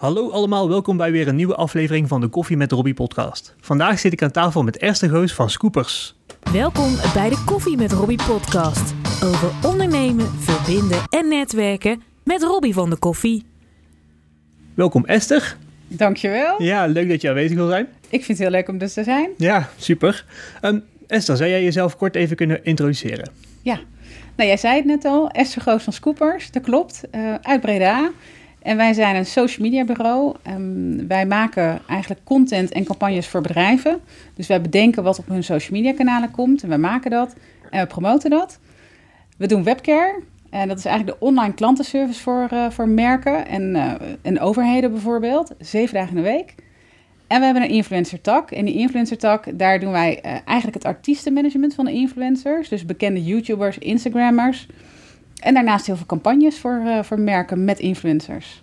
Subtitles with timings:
[0.00, 3.54] Hallo allemaal, welkom bij weer een nieuwe aflevering van de Koffie met Robbie podcast.
[3.60, 6.14] Vandaag zit ik aan tafel met Esther Goos van Scoopers.
[6.52, 8.94] Welkom bij de Koffie met Robbie podcast.
[9.24, 13.46] Over ondernemen, verbinden en netwerken met Robbie van de Koffie.
[14.74, 15.56] Welkom Esther.
[15.88, 16.62] Dankjewel.
[16.62, 17.86] Ja, leuk dat je aanwezig wil zijn.
[18.08, 19.30] Ik vind het heel leuk om dus te zijn.
[19.36, 20.24] Ja, super.
[20.60, 23.30] Ehm, Esther, zou jij jezelf kort even kunnen introduceren?
[23.62, 23.80] Ja,
[24.36, 28.10] nou jij zei het net al, Esther Goos van Scoopers, dat klopt, uh, uit Breda.
[28.62, 30.34] En wij zijn een social media bureau.
[30.48, 34.00] Um, wij maken eigenlijk content en campagnes voor bedrijven.
[34.34, 37.34] Dus wij bedenken wat op hun social media kanalen komt en we maken dat
[37.70, 38.58] en we promoten dat.
[39.36, 40.22] We doen webcare.
[40.50, 44.92] En dat is eigenlijk de online klantenservice voor, uh, voor merken en, uh, en overheden
[44.92, 45.54] bijvoorbeeld.
[45.58, 46.54] Zeven dagen in de week.
[47.26, 48.50] En we hebben een influencer tak.
[48.50, 52.68] En die influencer tak, daar doen wij uh, eigenlijk het artiestenmanagement van de influencers.
[52.68, 54.66] Dus bekende YouTubers, Instagrammers.
[55.40, 58.62] En daarnaast heel veel campagnes voor, uh, voor merken met influencers.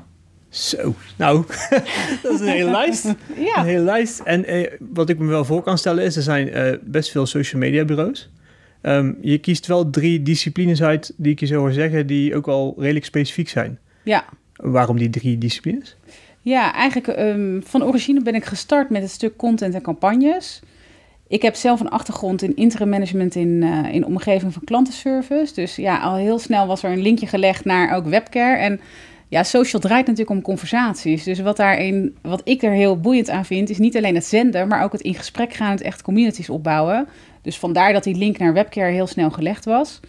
[0.49, 1.45] Zo, nou,
[2.23, 3.05] dat is een hele lijst.
[3.38, 3.59] Ja.
[3.59, 4.20] Een hele lijst.
[4.20, 7.25] En eh, wat ik me wel voor kan stellen is, er zijn uh, best veel
[7.25, 8.30] social media bureaus.
[8.81, 12.45] Um, je kiest wel drie disciplines uit die ik je zo hoor zeggen, die ook
[12.45, 13.80] wel redelijk specifiek zijn.
[14.03, 14.25] Ja.
[14.55, 15.95] Waarom die drie disciplines?
[16.42, 20.61] Ja, eigenlijk um, van origine ben ik gestart met het stuk content en campagnes.
[21.28, 25.53] Ik heb zelf een achtergrond in interim management in, uh, in omgeving van klantenservice.
[25.53, 28.58] Dus ja, al heel snel was er een linkje gelegd naar ook webcare.
[28.58, 28.80] En
[29.28, 31.23] ja, social draait natuurlijk om conversaties.
[31.23, 34.67] Dus wat, daarin, wat ik er heel boeiend aan vind, is niet alleen het zenden,
[34.67, 37.08] maar ook het in gesprek gaan, het echt communities opbouwen.
[37.42, 40.00] Dus vandaar dat die link naar webcare heel snel gelegd was.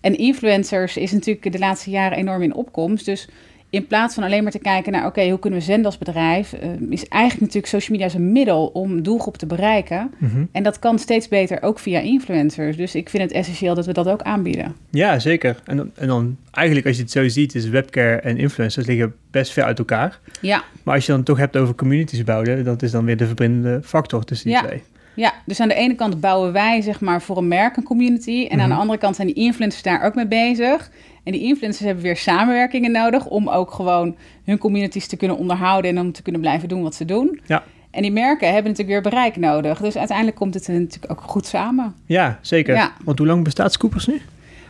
[0.00, 3.04] En influencers is natuurlijk de laatste jaren enorm in opkomst.
[3.04, 3.28] Dus
[3.70, 5.98] in plaats van alleen maar te kijken naar, oké, okay, hoe kunnen we zenden als
[5.98, 10.10] bedrijf, uh, is eigenlijk natuurlijk social media een middel om doelgroep te bereiken.
[10.18, 10.44] Mhm.
[10.52, 12.76] En dat kan steeds beter ook via influencers.
[12.76, 14.76] Dus ik vind het essentieel dat we dat ook aanbieden.
[14.90, 15.60] Ja, zeker.
[15.64, 19.14] En, dan, en dan eigenlijk als je het zo ziet, is webcare en influencers liggen
[19.30, 20.18] best ver uit elkaar.
[20.40, 20.64] Ja.
[20.82, 23.80] Maar als je dan toch hebt over communities bouwen, dat is dan weer de verbindende
[23.82, 24.66] factor tussen die ja.
[24.66, 24.82] twee.
[25.14, 28.30] Ja, dus aan de ene kant bouwen wij zeg maar voor een merk een community.
[28.30, 28.60] En mm-hmm.
[28.60, 30.90] aan de andere kant zijn die influencers daar ook mee bezig.
[31.22, 35.90] En die influencers hebben weer samenwerkingen nodig om ook gewoon hun communities te kunnen onderhouden
[35.90, 37.40] en om te kunnen blijven doen wat ze doen.
[37.46, 37.62] Ja.
[37.90, 39.80] En die merken hebben natuurlijk weer bereik nodig.
[39.80, 41.94] Dus uiteindelijk komt het natuurlijk ook goed samen.
[42.06, 42.74] Ja, zeker.
[42.74, 42.92] Ja.
[43.04, 44.20] Want hoe lang bestaat Scoopers nu?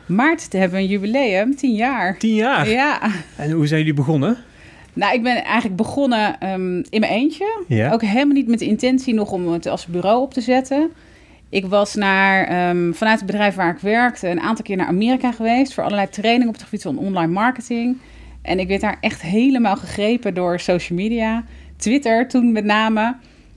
[0.06, 2.18] Maart hebben we een jubileum, tien jaar.
[2.18, 2.68] Tien jaar?
[2.68, 3.00] Ja.
[3.36, 4.36] En hoe zijn jullie begonnen?
[4.92, 7.64] Nou, ik ben eigenlijk begonnen um, in mijn eentje.
[7.66, 7.92] Ja.
[7.92, 10.90] Ook helemaal niet met de intentie nog om het als bureau op te zetten.
[11.50, 15.32] Ik was naar, um, vanuit het bedrijf waar ik werkte een aantal keer naar Amerika
[15.32, 15.74] geweest...
[15.74, 17.96] voor allerlei trainingen op het gebied van online marketing.
[18.42, 21.44] En ik werd daar echt helemaal gegrepen door social media.
[21.76, 23.16] Twitter toen met name.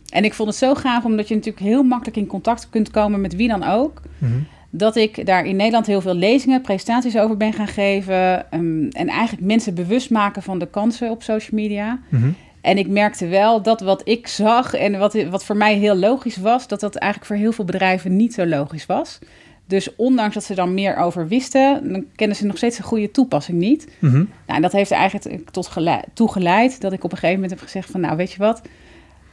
[0.09, 3.22] En ik vond het zo gaaf omdat je natuurlijk heel makkelijk in contact kunt komen
[3.22, 4.02] met wie dan ook...
[4.18, 4.46] Mm-hmm.
[4.75, 8.46] Dat ik daar in Nederland heel veel lezingen, presentaties over ben gaan geven.
[8.54, 12.00] Um, en eigenlijk mensen bewust maken van de kansen op social media.
[12.10, 12.36] Mm-hmm.
[12.63, 16.38] En ik merkte wel dat wat ik zag en wat, wat voor mij heel logisch
[16.38, 19.19] was, dat dat eigenlijk voor heel veel bedrijven niet zo logisch was.
[19.68, 23.12] Dus ondanks dat ze dan meer over wisten, dan kennen ze nog steeds een goede
[23.12, 23.88] toepassing niet.
[24.00, 24.29] Mm-hmm.
[24.46, 27.41] Nou, en dat heeft er eigenlijk tot geleid, toe geleid dat ik op een gegeven
[27.41, 28.62] moment heb gezegd van, nou weet je wat,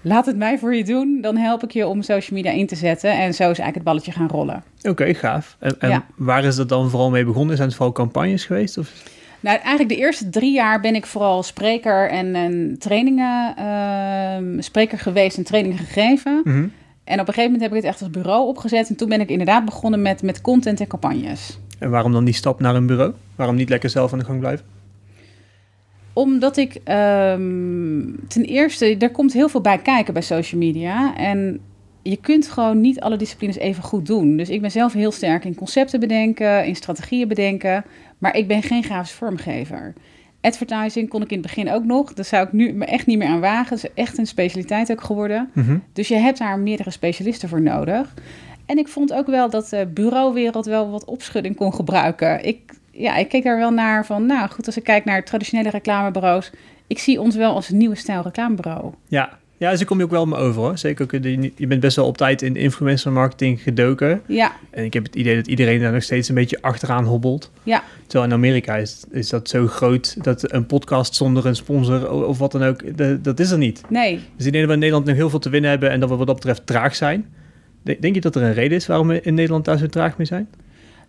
[0.00, 1.18] laat het mij voor je doen.
[1.20, 3.10] Dan help ik je om social media in te zetten.
[3.10, 4.62] En zo is eigenlijk het balletje gaan rollen.
[4.78, 5.56] Oké, okay, gaaf.
[5.58, 6.06] En, en Ja.
[6.16, 7.56] waar is dat dan vooral mee begonnen?
[7.56, 8.78] Zijn het vooral campagnes geweest?
[8.78, 8.92] Of?
[9.40, 14.98] Nou, eigenlijk de eerste drie jaar ben ik vooral spreker en, en trainingen, uh, spreker
[14.98, 16.40] geweest en trainingen gegeven.
[16.44, 16.72] Mm-hmm.
[17.04, 18.88] En op een gegeven moment heb ik het echt als bureau opgezet.
[18.88, 21.58] En toen ben ik inderdaad begonnen met, met content en campagnes.
[21.78, 23.12] En waarom dan die stap naar een bureau?
[23.36, 24.66] Waarom niet lekker zelf aan de gang blijven?
[26.12, 31.16] Omdat ik um, ten eerste, er komt heel veel bij kijken bij social media.
[31.16, 31.60] En
[32.02, 34.36] je kunt gewoon niet alle disciplines even goed doen.
[34.36, 37.84] Dus ik ben zelf heel sterk in concepten bedenken, in strategieën bedenken.
[38.18, 39.92] Maar ik ben geen grafisch vormgever.
[40.40, 42.12] Advertising kon ik in het begin ook nog.
[42.12, 43.70] Daar zou ik nu me echt niet meer aan wagen.
[43.70, 45.50] Dat is echt een specialiteit ook geworden.
[45.52, 45.82] Mm-hmm.
[45.92, 48.14] Dus je hebt daar meerdere specialisten voor nodig.
[48.66, 52.44] En ik vond ook wel dat de bureauwereld wel wat opschudding kon gebruiken.
[52.44, 55.70] Ik, ja, ik keek daar wel naar van, nou goed, als ik kijk naar traditionele
[55.70, 56.50] reclamebureaus.
[56.86, 58.92] Ik zie ons wel als een nieuwe stijl reclamebureau.
[59.08, 60.78] Ja, ja, dus kom je ook wel me over hoor.
[60.78, 61.12] Zeker ook,
[61.56, 64.22] je bent best wel op tijd in influencer marketing gedoken.
[64.26, 64.56] Ja.
[64.70, 67.50] En ik heb het idee dat iedereen daar nog steeds een beetje achteraan hobbelt.
[67.62, 67.82] Ja.
[68.06, 72.38] Terwijl in Amerika is, is dat zo groot dat een podcast zonder een sponsor of
[72.38, 73.82] wat dan ook, dat, dat is er niet.
[73.88, 74.20] Nee.
[74.36, 76.08] Dus ik denk dat we in Nederland nog heel veel te winnen hebben en dat
[76.08, 77.26] we wat dat betreft traag zijn.
[77.82, 80.26] Denk je dat er een reden is waarom we in Nederland daar zo traag mee
[80.26, 80.48] zijn?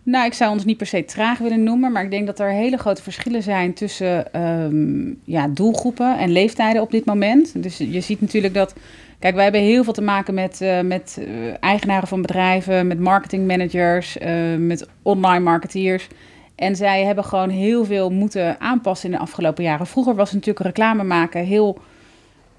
[0.04, 2.50] Nou, ik zou ons niet per se traag willen noemen, maar ik denk dat er
[2.50, 7.62] hele grote verschillen zijn tussen um, ja, doelgroepen en leeftijden op dit moment.
[7.62, 8.74] Dus je ziet natuurlijk dat.
[9.18, 11.26] Kijk, wij hebben heel veel te maken met, uh, met uh,
[11.60, 16.08] eigenaren van bedrijven, met marketingmanagers, uh, met online marketeers.
[16.54, 19.86] En zij hebben gewoon heel veel moeten aanpassen in de afgelopen jaren.
[19.86, 21.78] Vroeger was natuurlijk reclame maken heel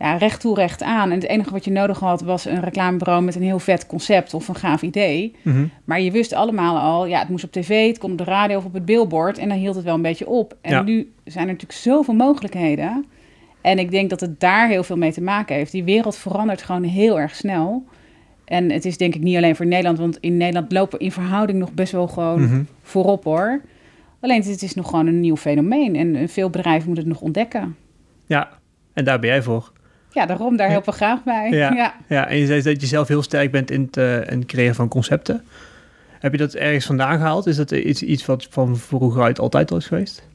[0.04, 1.10] ja, recht toe, recht aan.
[1.12, 4.34] En het enige wat je nodig had was een reclamebureau met een heel vet concept
[4.34, 5.36] of een gaaf idee.
[5.42, 5.66] Mhm.
[5.84, 8.58] Maar je wist allemaal al, ja, het moest op tv, het kon op de radio
[8.58, 9.38] of op het billboard.
[9.38, 10.58] En dan hield het wel een beetje op.
[10.62, 10.82] En Ja.
[10.82, 13.06] nu zijn er natuurlijk zoveel mogelijkheden.
[13.62, 15.72] En ik denk dat het daar heel veel mee te maken heeft.
[15.72, 17.84] Die wereld verandert gewoon heel erg snel.
[18.46, 21.12] En het is denk ik niet alleen voor Nederland, want in Nederland lopen we in
[21.12, 22.64] verhouding nog best wel gewoon Mhm.
[22.82, 23.62] voorop hoor.
[24.20, 27.76] Alleen het is nog gewoon een nieuw fenomeen en veel bedrijven moeten het nog ontdekken.
[28.26, 28.50] Ja,
[28.94, 29.72] en daar ben jij voor.
[30.13, 31.50] Ja, daarom, daar helpen we graag bij.
[31.50, 31.71] Ja.
[31.71, 31.94] ja.
[32.07, 34.45] Ja, en je zei dat je zelf heel sterk bent in het, eh, in het
[34.45, 35.44] creëren van concepten.
[36.19, 37.45] Heb je dat ergens vandaan gehaald?
[37.45, 40.27] Is dat iets, iets wat van vroeger uit altijd al is geweest?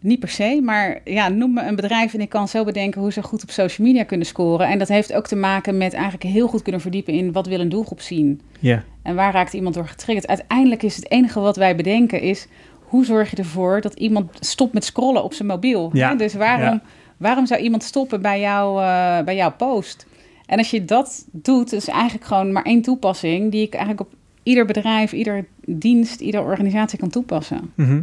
[0.00, 3.12] Niet per se, maar ja, noem me een bedrijf en ik kan zo bedenken hoe
[3.12, 4.68] ze goed op social media kunnen scoren.
[4.68, 7.60] En dat heeft ook te maken met eigenlijk heel goed kunnen verdiepen in wat wil
[7.60, 8.40] een doelgroep zien.
[8.58, 8.84] Ja.
[9.02, 10.26] En waar raakt iemand door getriggerd?
[10.26, 12.46] Uiteindelijk is het enige wat wij bedenken is...
[12.78, 15.90] hoe zorg je ervoor dat iemand stopt met scrollen op zijn mobiel?
[15.92, 16.14] Ja?
[16.14, 16.82] Dus waarom, ja.
[17.24, 20.06] Waarom zou iemand stoppen bij, jou, eh, bij jouw post?
[20.46, 23.50] En als je dat doet, is eigenlijk gewoon maar één toepassing...
[23.50, 24.12] die ik eigenlijk op
[24.42, 27.70] ieder bedrijf, ieder dienst, ieder organisatie kan toepassen.
[27.74, 28.02] Mhm.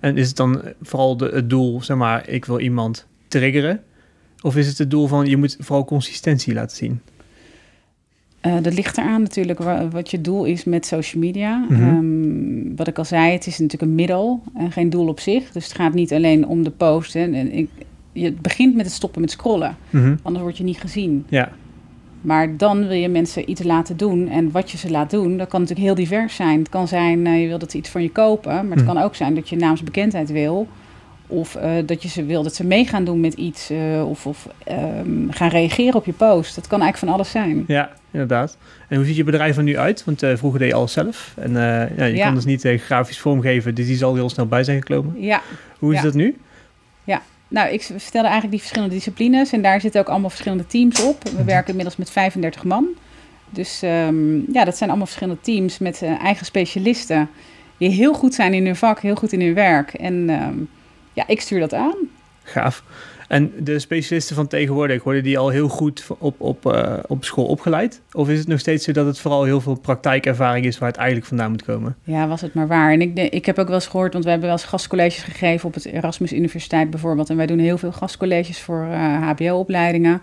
[0.00, 3.82] En is het dan vooral de, het doel, zeg maar, ik wil iemand triggeren?
[4.42, 7.00] Of is het het doel van, je moet vooral consistentie laten zien?
[8.40, 11.66] Eh, dat ligt eraan natuurlijk wa- wat je doel is met social media.
[11.68, 11.82] Mhm.
[11.82, 15.52] Ehm, wat ik al zei, het is natuurlijk een middel en geen doel op zich.
[15.52, 17.12] Dus het gaat niet alleen om de post.
[17.12, 17.20] Hè.
[17.20, 17.70] En ik,
[18.20, 20.14] je begint met het stoppen met scrollen, Mhm.
[20.22, 21.24] anders word je niet gezien.
[21.28, 21.48] Ja,
[22.20, 24.28] Maar dan wil je mensen iets laten doen.
[24.28, 26.58] En wat je ze laat doen, dat kan natuurlijk heel divers zijn.
[26.58, 28.52] Het kan zijn, eh, je wil dat ze iets van je kopen.
[28.52, 28.94] Maar het Mhm.
[28.94, 30.68] kan ook zijn dat je naamsbekendheid wil.
[31.26, 33.70] Of eh, dat je ze wil dat ze mee gaan doen met iets.
[33.70, 36.54] eh, of of ehm, gaan reageren op je post.
[36.54, 37.64] Dat kan eigenlijk van alles zijn.
[37.66, 38.56] ja, inderdaad.
[38.88, 40.04] En hoe ziet je bedrijf er nu uit?
[40.04, 41.32] Want vroeger deed je alles zelf.
[41.36, 41.52] En
[41.96, 42.26] ja, je Ja.
[42.26, 45.14] kon dus niet grafisch vormgeven, dus die zal heel snel bij zijn gekomen.
[45.18, 45.40] Ja,
[45.78, 46.04] Hoe is Ja.
[46.04, 46.36] dat nu?
[47.48, 51.22] Nou, ik vertelde eigenlijk die verschillende disciplines en daar zitten ook allemaal verschillende teams op.
[51.22, 52.86] We werken inmiddels met 35 man.
[53.50, 57.30] Dus ehm, ja, dat zijn allemaal verschillende teams met eh, eigen specialisten
[57.76, 59.92] die heel goed zijn in hun vak, heel goed in hun werk.
[59.94, 60.58] En ehm,
[61.12, 61.96] ja, ik stuur dat aan.
[62.42, 62.82] Gaaf.
[63.28, 67.46] En de specialisten van tegenwoordig, worden die al heel goed op, op, eh, op school
[67.46, 68.00] opgeleid?
[68.12, 70.96] Of is het nog steeds zo dat het vooral heel veel praktijkervaring is waar het
[70.96, 71.96] eigenlijk vandaan moet komen?
[72.02, 72.92] Ja, was het maar waar.
[72.92, 75.68] En ik, ik heb ook wel eens gehoord, want we hebben wel eens gastcolleges gegeven
[75.68, 77.30] op het Erasmus Universiteit bijvoorbeeld.
[77.30, 80.22] En wij doen heel veel gastcolleges voor eh, HBO-opleidingen.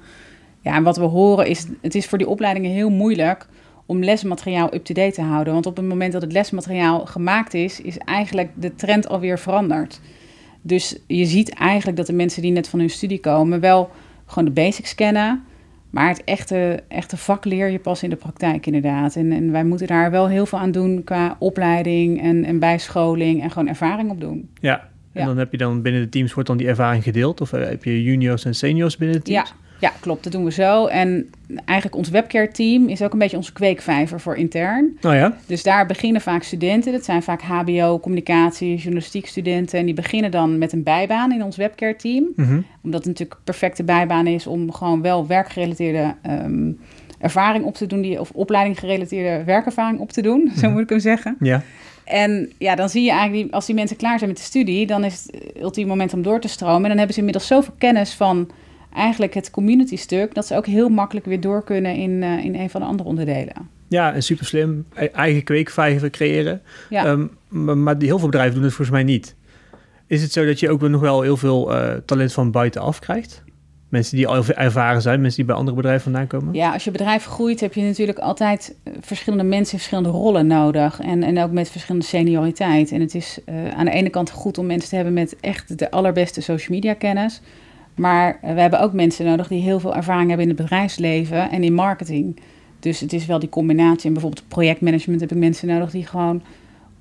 [0.61, 3.47] Ja, en wat we horen is, het is voor die opleidingen heel moeilijk
[3.85, 5.53] om lesmateriaal up-to-date te houden.
[5.53, 10.01] Want op het moment dat het lesmateriaal gemaakt is, is eigenlijk de trend alweer veranderd.
[10.67, 13.89] Dus je ziet eigenlijk dat de mensen die net van hun studie komen wel
[14.25, 15.43] gewoon de basics kennen.
[15.89, 19.15] Maar het echte, echte vak leer je pas in de praktijk inderdaad.
[19.15, 23.41] En, en wij moeten daar wel heel veel aan doen qua opleiding en, en bijscholing
[23.43, 24.49] en gewoon ervaring op doen.
[24.59, 24.79] Ja.
[25.13, 25.25] En Ja.
[25.25, 27.41] dan heb je dan binnen de teams, wordt dan die ervaring gedeeld?
[27.41, 29.49] Of eh, heb je juniors en seniors binnen de teams?
[29.49, 29.55] Ja,
[29.85, 30.23] ja, klopt.
[30.23, 30.85] Dat doen we zo.
[30.85, 31.29] En
[31.65, 34.97] eigenlijk ons webcare team is ook een beetje onze kweekvijver voor intern.
[35.01, 35.37] Oh ja?
[35.45, 36.91] Dus daar beginnen vaak studenten.
[36.91, 39.79] Dat zijn vaak HBO, communicatie, journalistiek studenten.
[39.79, 42.25] En die beginnen dan met een bijbaan in ons webcare team.
[42.35, 42.61] Mhm.
[42.81, 46.71] Omdat het natuurlijk een perfecte bijbaan is om gewoon wel werkgerelateerde ehm,
[47.19, 48.01] ervaring op te doen.
[48.01, 50.51] Die, of opleiding gerelateerde werkervaring op te doen.
[50.61, 51.35] Zo moet ik hem zeggen.
[51.39, 51.63] Ja.
[52.03, 54.87] En ja, dan zie je eigenlijk, die, als die mensen klaar zijn met de studie,
[54.87, 56.83] dan is het ultieme moment om door te stromen.
[56.83, 58.49] En dan hebben ze inmiddels zoveel kennis van
[58.95, 62.55] eigenlijk het community stuk, dat ze ook heel makkelijk weer door kunnen in, eh, in
[62.55, 63.69] een van de andere onderdelen.
[63.87, 64.85] Ja, en super slim.
[64.93, 66.61] E- Eigen kweekvijver creëren.
[66.89, 67.05] Ja.
[67.05, 69.35] Ehm, maar, heel veel bedrijven doen het volgens mij niet.
[70.07, 73.43] Is het zo dat je ook nog wel heel veel eh, talent van buitenaf krijgt?
[73.89, 76.53] Mensen die al ervaren zijn, mensen die bij andere bedrijven vandaan komen?
[76.53, 80.47] Ja, als je bedrijf groeit, heb je natuurlijk altijd eh, verschillende mensen in verschillende rollen
[80.47, 80.99] nodig.
[80.99, 82.91] En, en ook met verschillende senioriteit.
[82.91, 83.39] En het is
[83.75, 86.93] aan de ene kant goed om mensen te hebben met echt de allerbeste social media
[86.93, 87.41] kennis.
[87.95, 91.63] Maar we hebben ook mensen nodig die heel veel ervaring hebben in het bedrijfsleven en
[91.63, 92.39] in marketing.
[92.79, 94.07] Dus het is wel die combinatie.
[94.07, 96.41] En bijvoorbeeld projectmanagement heb ik mensen nodig die gewoon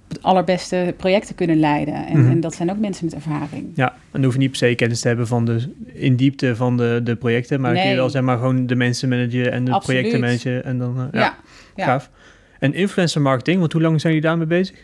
[0.09, 2.07] het allerbeste projecten kunnen leiden.
[2.07, 2.31] En, Mhm.
[2.31, 3.67] en dat zijn ook mensen met ervaring.
[3.75, 6.57] Ja, en dan hoef je niet per se kennis te hebben van de in diepte
[6.57, 9.65] van de, de projecten, maar kun je wel zeg maar gewoon de mensen managen en
[9.65, 10.01] de Absoluut.
[10.01, 11.35] projecten managen en dan eh, ja, Ja,
[11.77, 11.85] ja.
[11.85, 12.11] gaaf.
[12.59, 14.77] En influencer marketing, want hoe lang zijn jullie daarmee bezig?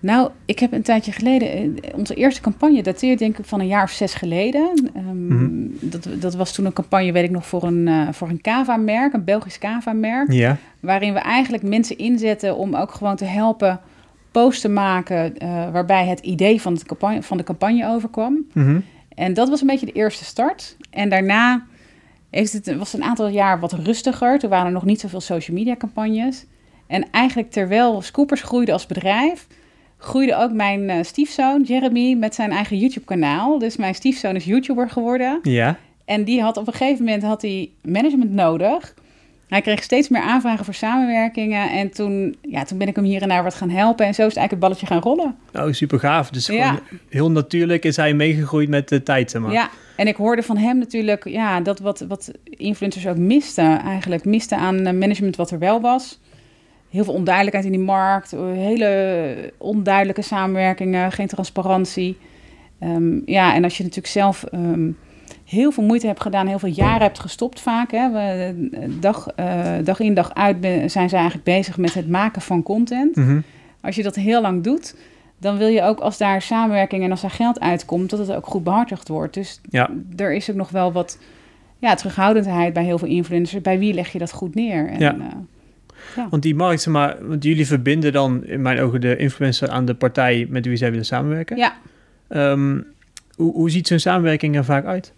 [0.00, 3.66] Nou, ik heb een tijdje geleden, eh, onze eerste campagne dateert denk ik van een
[3.66, 4.90] jaar of zes geleden.
[4.94, 5.66] Ehm, Mhm.
[5.80, 9.12] dat, dat was toen een campagne, weet ik nog, voor een, eh, voor een Cava-merk,
[9.12, 10.32] een Belgisch Cava-merk.
[10.32, 10.56] Ja.
[10.80, 13.80] Waarin we eigenlijk mensen inzetten om ook gewoon te helpen
[14.30, 18.46] posts te maken eh, waarbij het idee van, het campagne, van de campagne overkwam.
[18.52, 18.80] Mhm.
[19.14, 20.76] En dat was een beetje de eerste start.
[20.90, 21.64] En daarna
[22.30, 24.38] heeft het, was het een aantal jaar wat rustiger.
[24.38, 26.46] Toen waren er nog niet zoveel social media campagnes.
[26.86, 29.46] En eigenlijk terwijl Scoopers groeide als bedrijf,
[29.98, 33.58] groeide ook mijn eh, stiefzoon Jeremy met zijn eigen YouTube kanaal.
[33.58, 35.38] Dus mijn stiefzoon is YouTuber geworden.
[35.42, 35.78] Ja.
[36.04, 38.94] En die had op een gegeven moment had hij management nodig.
[39.48, 41.70] Hij kreeg steeds meer aanvragen voor samenwerkingen.
[41.70, 44.06] En toen, ja, toen ben ik hem hier en daar wat gaan helpen.
[44.06, 45.36] En zo is eigenlijk het balletje gaan rollen.
[45.54, 46.30] Oh, super gaaf.
[46.30, 46.66] Dus Ja.
[46.68, 49.52] gewoon heel natuurlijk is hij meegegroeid met de tijd, zeg maar.
[49.52, 53.80] Ja, en ik hoorde van hem natuurlijk ja, dat wat, wat influencers ook misten.
[53.80, 56.18] Eigenlijk misten aan eh, management wat er wel was.
[56.90, 58.32] Heel veel onduidelijkheid in die markt.
[58.32, 62.16] eh, Hele onduidelijke samenwerkingen, geen transparantie.
[62.78, 64.90] Ehm, ja, en als je natuurlijk zelf ehm,
[65.44, 67.90] heel veel moeite hebt gedaan, heel veel jaren hebt gestopt vaak.
[67.90, 68.10] Hè.
[68.12, 68.18] We,
[68.72, 72.62] eh, dag, eh, dag in dag uit zijn ze eigenlijk bezig met het maken van
[72.62, 73.16] content.
[73.16, 73.40] Mhm.
[73.80, 74.96] Als je dat heel lang doet,
[75.38, 78.46] dan wil je ook als daar samenwerking en als daar geld uitkomt, dat het ook
[78.46, 79.34] goed behartigd wordt.
[79.34, 79.90] Dus Ja.
[80.16, 81.18] er is ook nog wel wat
[81.78, 83.62] ja, terughoudendheid bij heel veel influencers.
[83.62, 84.88] Bij wie leg je dat goed neer?
[84.88, 85.16] En, Ja.
[86.30, 89.94] Want die markt, maar, want jullie verbinden dan in mijn ogen de influencer aan de
[89.94, 91.56] partij met wie zij willen samenwerken.
[91.56, 91.76] ja.
[92.28, 92.80] Ehm,
[93.34, 95.12] hoe, hoe ziet zo'n samenwerking er vaak uit?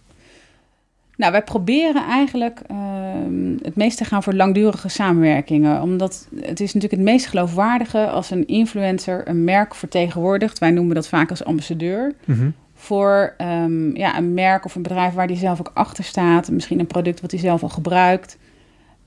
[1.16, 5.82] Nou, wij proberen eigenlijk ehm, het meest te gaan voor langdurige samenwerkingen.
[5.82, 10.58] Omdat het is natuurlijk het meest geloofwaardige als een influencer een merk vertegenwoordigt.
[10.58, 12.12] Wij noemen dat vaak als ambassadeur.
[12.24, 12.50] Mhm.
[12.74, 16.50] Voor ehm, ja, een merk of een bedrijf waar die zelf ook achter staat.
[16.50, 18.38] Misschien een product wat hij zelf al gebruikt.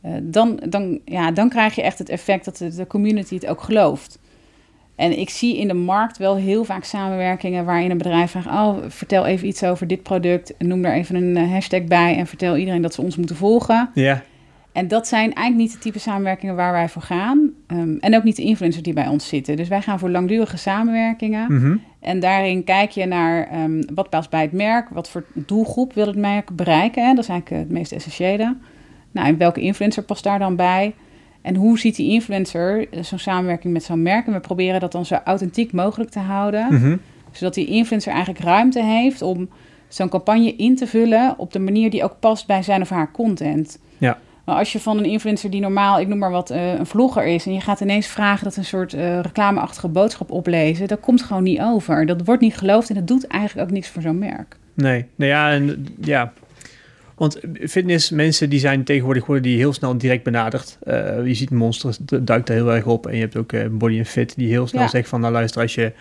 [0.03, 3.45] Eh, dan, dan, ja, dan krijg je echt het effect dat de, de community het
[3.45, 4.19] ook gelooft.
[4.95, 8.77] En ik zie in de markt wel heel vaak samenwerkingen waarin een bedrijf vraagt: Oh,
[8.87, 10.53] vertel even iets over dit product.
[10.57, 13.89] Noem daar even een eh, hashtag bij en vertel iedereen dat ze ons moeten volgen.
[13.93, 14.23] Ja,
[14.71, 17.51] En dat zijn eigenlijk niet de type samenwerkingen waar wij voor gaan.
[17.67, 19.55] Ehm, en ook niet de influencers die bij ons zitten.
[19.55, 21.53] Dus wij gaan voor langdurige samenwerkingen.
[21.53, 21.77] Mhm.
[21.99, 26.07] En daarin kijk je naar ehm, wat past bij het merk, wat voor doelgroep wil
[26.07, 27.07] het merk bereiken.
[27.07, 27.13] Hè?
[27.13, 28.55] Dat is eigenlijk eh, het meest essentiële.
[29.13, 30.93] Nou, en welke influencer past daar dan bij?
[31.41, 34.27] En hoe ziet die influencer eh, zo'n samenwerking met zo'n merk?
[34.27, 36.67] En we proberen dat dan zo authentiek mogelijk te houden.
[36.69, 36.97] Mhm.
[37.31, 39.49] Zodat die influencer eigenlijk ruimte heeft om
[39.87, 43.11] zo'n campagne in te vullen op de manier die ook past bij zijn of haar
[43.11, 43.79] content.
[43.97, 44.17] Ja.
[44.45, 47.25] Maar als je van een influencer die normaal, ik noem maar wat, eh, een vlogger
[47.25, 47.45] is...
[47.45, 50.87] en je gaat ineens vragen dat een soort eh, reclameachtige boodschap oplezen...
[50.87, 52.05] dat komt gewoon niet over.
[52.05, 54.57] Dat wordt niet geloofd en dat doet eigenlijk ook niks voor zo'n merk.
[54.73, 56.33] Nee, nou ja, en, ja.
[57.23, 60.77] Want fitnessmensen die zijn tegenwoordig worden die heel snel direct benaderd.
[60.83, 63.07] Eh, je ziet Monster duikt er heel erg op.
[63.07, 64.87] En je hebt ook eh, Body and Fit die heel snel Ja.
[64.87, 65.21] zegt van...
[65.21, 65.91] nou luister, als je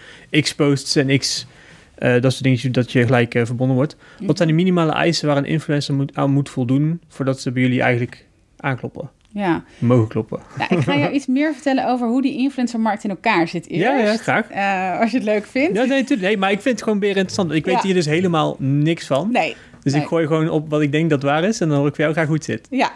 [0.41, 1.47] X posts en X...
[1.95, 3.97] eh, dat soort dingetjes, dat je gelijk verbonden wordt.
[4.21, 7.01] Wat zijn de minimale eisen waar een influencer moet, aan moet voldoen...
[7.09, 8.27] voordat ze bij jullie eigenlijk
[8.57, 9.11] aankloppen?
[9.29, 10.41] Ja, Mogen kloppen.
[10.59, 13.83] nou, ik ga jou iets meer vertellen over hoe die influencermarkt in elkaar zit eerst.
[13.83, 14.47] Ja, ja, graag.
[15.01, 15.77] Als je het leuk vindt.
[15.77, 16.29] Ja, nee, natuurlijk.
[16.29, 17.53] Nee, maar ik vind het gewoon weer interessant.
[17.53, 17.81] Ik weet Ja.
[17.83, 19.29] hier dus helemaal niks van.
[19.33, 21.61] Nee, Dus ik gooi gewoon op wat ik denk dat waar is.
[21.61, 22.67] En dan hoor ik voor jou graag het zit.
[22.71, 22.93] Ja.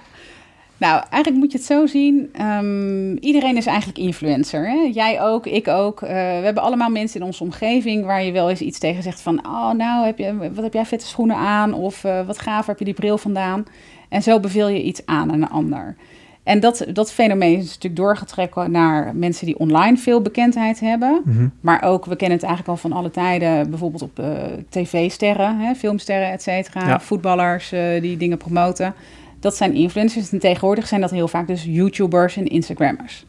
[0.79, 2.29] Nou, eigenlijk moet je het zo zien.
[2.33, 4.69] ehm, iedereen is eigenlijk influencer.
[4.69, 4.91] Hè?
[4.93, 6.03] Jij ook, ik ook.
[6.03, 6.15] Eh, we
[6.45, 9.47] hebben allemaal mensen in onze omgeving waar je wel eens iets tegen zegt van...
[9.47, 11.73] Oh, nou, heb je, wat heb jij vette schoenen aan?
[11.73, 13.65] Of eh, wat gaaf, heb je die bril vandaan?
[14.09, 15.97] En zo beveel je iets aan aan een ander.
[16.47, 21.23] En dat, dat fenomeen is natuurlijk doorgetrekken naar mensen die online veel bekendheid hebben.
[21.61, 24.33] Maar ook, we kennen het eigenlijk al van alle tijden, bijvoorbeeld op eh,
[24.69, 26.89] tv-sterren, filmsterren, et cetera.
[26.89, 27.01] Ja.
[27.01, 28.95] Voetballers eh, die dingen promoten.
[29.41, 30.33] Dat zijn influencers.
[30.33, 33.27] En tegenwoordig zijn dat heel vaak dus YouTubers en Instagrammers.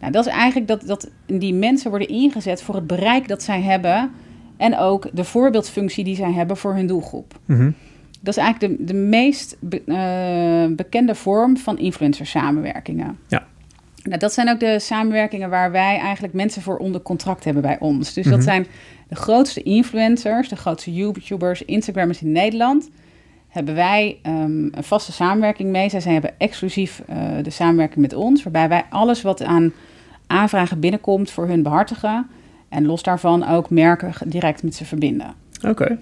[0.00, 3.60] Nou, dat is eigenlijk dat, dat die mensen worden ingezet voor het bereik dat zij
[3.60, 4.10] hebben.
[4.56, 7.38] En ook de voorbeeldfunctie die zij hebben voor hun doelgroep.
[7.44, 7.70] Mhm.
[8.24, 13.18] Dat is eigenlijk de, de meest be- eh, bekende vorm van influencer samenwerkingen.
[13.28, 13.46] Ja.
[14.02, 17.76] Nou, dat zijn ook de samenwerkingen waar wij eigenlijk mensen voor onder contract hebben bij
[17.80, 18.12] ons.
[18.14, 18.34] Dus Mhm.
[18.34, 18.66] dat zijn
[19.08, 22.90] de grootste influencers, de grootste YouTubers, Instagrammers in Nederland.
[23.48, 24.34] Hebben wij ehm,
[24.70, 25.88] een vaste samenwerking mee.
[25.88, 29.72] Zij, zij hebben exclusief eh, de samenwerking met ons, waarbij wij alles wat aan
[30.26, 32.26] aanvragen binnenkomt voor hun behartigen.
[32.68, 35.34] En los daarvan ook merken direct met ze verbinden.
[35.68, 35.98] Oké.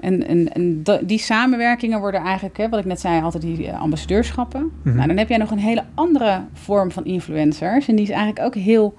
[0.00, 3.80] En, en, en die samenwerkingen worden eigenlijk, hè, wat ik net zei, altijd die eh,
[3.80, 4.70] ambassadeurschappen.
[4.82, 4.96] Mhm.
[4.96, 7.88] Nou, dan heb jij nog een hele andere vorm van influencers.
[7.88, 8.94] En die is eigenlijk ook heel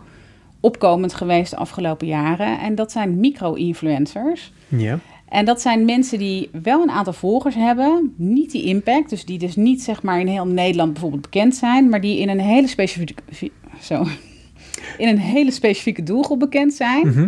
[0.60, 2.60] opkomend geweest de afgelopen jaren.
[2.60, 4.54] En dat zijn micro-influencers.
[4.68, 5.00] Ja.
[5.30, 9.10] En dat zijn mensen die wel een aantal volgers hebben, niet die impact.
[9.10, 12.30] Dus die dus niet zeg maar in heel Nederland bijvoorbeeld bekend zijn, maar die in
[12.30, 13.14] een hele specifieke,
[13.82, 14.06] zo,
[14.98, 17.08] in een hele specifieke doelgroep bekend zijn.
[17.08, 17.28] Mhm.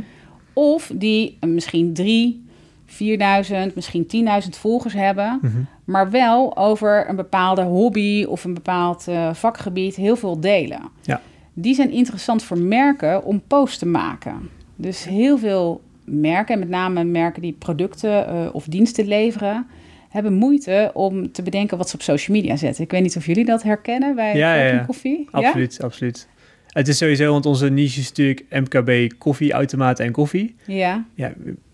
[0.53, 2.45] Of die misschien drie,
[2.91, 5.57] 4000, misschien 10.000 volgers hebben, Mhm.
[5.85, 10.81] maar wel over een bepaalde hobby of een bepaald eh, vakgebied heel veel delen.
[11.01, 11.21] Ja.
[11.53, 14.49] Die zijn interessant voor merken om posts te maken.
[14.75, 19.67] Dus heel veel merken, en met name merken die producten eh, of diensten leveren,
[20.09, 22.83] hebben moeite om te bedenken wat ze op social media zetten.
[22.83, 24.77] Ik weet niet of jullie dat herkennen bij Ja, ja, ja.
[24.83, 25.27] Koffie.
[25.31, 25.37] Ja?
[25.39, 26.27] Absoluut, absoluut.
[26.67, 30.55] Het is sowieso, want onze niche is natuurlijk MKB koffieautomaten en koffie.
[30.65, 31.31] Ja, Ja,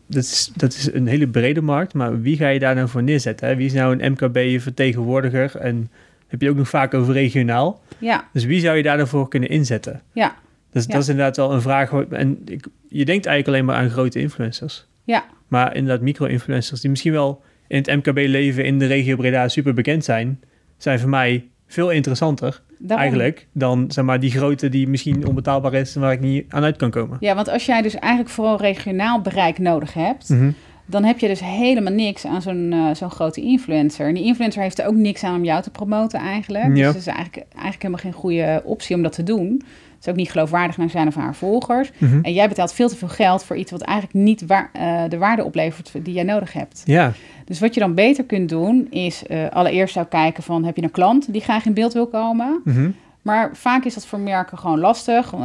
[0.08, 3.04] dat, is, dat is een hele brede markt, maar wie ga je daar nou voor
[3.04, 3.48] neerzetten?
[3.48, 3.56] Hè?
[3.56, 5.56] Wie is nou een MKB-vertegenwoordiger?
[5.56, 5.92] En
[6.28, 7.82] heb je ook nog vaak over regionaal.
[7.98, 10.02] Ja, Dus wie zou je daar dan voor kunnen inzetten?
[10.14, 10.36] ja,
[10.72, 10.92] Dus Ja.
[10.94, 11.92] dat is inderdaad wel een vraag.
[12.10, 14.86] En ik, je denkt eigenlijk alleen maar aan grote influencers.
[15.04, 19.48] ja, Maar inderdaad, micro-influencers die misschien wel in het MKB leven in de regio Breda
[19.48, 20.40] super bekend zijn,
[20.78, 23.06] zijn voor mij veel interessanter daarom.
[23.06, 26.64] eigenlijk dan zeg maar, die grote die misschien onbetaalbaar is en waar ik niet aan
[26.64, 27.18] uit kan komen.
[27.20, 30.52] Ja, want als jij dus eigenlijk vooral regionaal bereik nodig hebt, Mhm.
[30.86, 34.08] dan heb je dus helemaal niks aan zo'n eh, zo'n grote influencer.
[34.08, 36.66] En die influencer heeft er ook niks aan om jou te promoten eigenlijk.
[36.66, 36.74] Ja.
[36.74, 39.62] Dus het is eigenlijk, eigenlijk helemaal geen goede optie om dat te doen.
[39.98, 41.92] Het is ook niet geloofwaardig naar zijn of haar volgers.
[41.98, 42.20] Mhm.
[42.22, 45.18] En jij betaalt veel te veel geld voor iets wat eigenlijk niet waar, eh, de
[45.18, 46.82] waarde oplevert die jij nodig hebt.
[46.86, 47.12] Ja,
[47.46, 50.64] Dus wat je dan beter kunt doen, is eh, allereerst zou kijken van...
[50.64, 52.62] heb je een klant die graag in beeld wil komen?
[52.64, 52.90] Mhm.
[53.22, 55.34] Maar vaak is dat voor merken gewoon lastig.
[55.34, 55.40] Eh,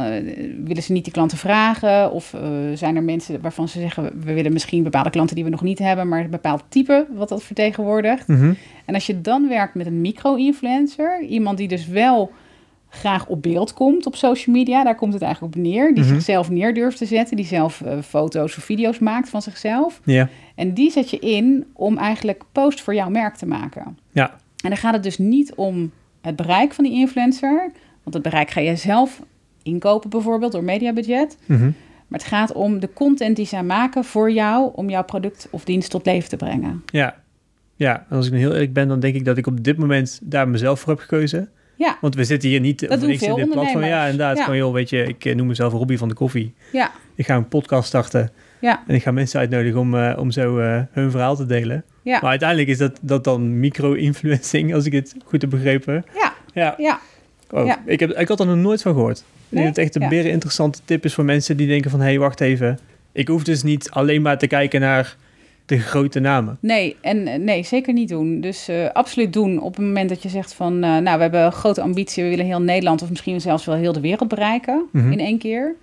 [0.63, 2.11] willen ze niet die klanten vragen?
[2.11, 2.35] Of
[2.73, 4.03] zijn er mensen waarvan ze zeggen...
[4.23, 6.07] we willen misschien bepaalde klanten die we nog niet hebben...
[6.07, 8.27] maar een bepaald type wat dat vertegenwoordigt.
[8.27, 8.53] Mhm.
[8.85, 11.21] En als je dan werkt met een micro-influencer...
[11.21, 12.31] iemand die dus wel
[12.93, 14.83] graag op beeld komt op social media...
[14.83, 15.93] daar komt het eigenlijk op neer.
[15.93, 16.13] Die Mhm.
[16.13, 17.35] zichzelf neer durft te zetten.
[17.35, 20.01] Die zelf eh, foto's of video's maakt van zichzelf.
[20.03, 23.97] ja, En die zet je in om eigenlijk post voor jouw merk te maken.
[24.11, 24.29] ja,
[24.63, 27.71] En dan gaat het dus niet om het bereik van die influencer.
[28.03, 29.21] Want het bereik ga je zelf
[29.63, 31.37] inkopen bijvoorbeeld door mediabudget.
[31.45, 31.71] Mhm.
[32.07, 34.71] Maar het gaat om de content die zij maken voor jou...
[34.75, 36.83] om jouw product of dienst tot leven te brengen.
[36.85, 37.21] ja.
[37.75, 39.77] Ja, en als ik nu heel eerlijk ben, dan denk ik dat ik op dit
[39.77, 41.49] moment daar mezelf voor heb gekozen.
[41.75, 43.83] Ja, Want we zitten hier niet Dat doen niks in dit platform.
[43.83, 44.37] Ja, inderdaad.
[44.37, 44.43] Ja.
[44.43, 46.53] Gewoon, joh, weet je, ik eh, noem mezelf Robbie van de Koffie.
[46.71, 50.31] ja, Ik ga een podcast starten ja, en ik ga mensen uitnodigen om, eh, om
[50.31, 51.83] zo eh, hun verhaal te delen.
[52.01, 52.19] ja.
[52.21, 56.05] Maar uiteindelijk is dat, dat dan micro-influencing, als ik het goed heb begrepen.
[56.15, 56.99] Ja, Ja, ja,
[57.51, 57.81] Oh, Ja.
[57.85, 59.17] Ik, heb, ik had er nog nooit van gehoord.
[59.17, 59.23] Ik
[59.57, 59.65] Nee?
[59.65, 61.99] het echt een beren interessante tip is voor mensen die denken van...
[61.99, 62.79] hé, hey, wacht even.
[63.11, 65.15] Ik hoef dus niet alleen maar te kijken naar
[65.65, 66.57] de grote namen.
[66.59, 68.41] Nee, en eh, nee, zeker niet doen.
[68.41, 70.73] Dus eh, absoluut doen op het moment dat je zegt van...
[70.73, 73.01] eh, nou, we hebben een grote ambitie, we willen heel Nederland...
[73.01, 75.11] of misschien zelfs wel heel de wereld bereiken Mhm.
[75.11, 75.75] in één keer.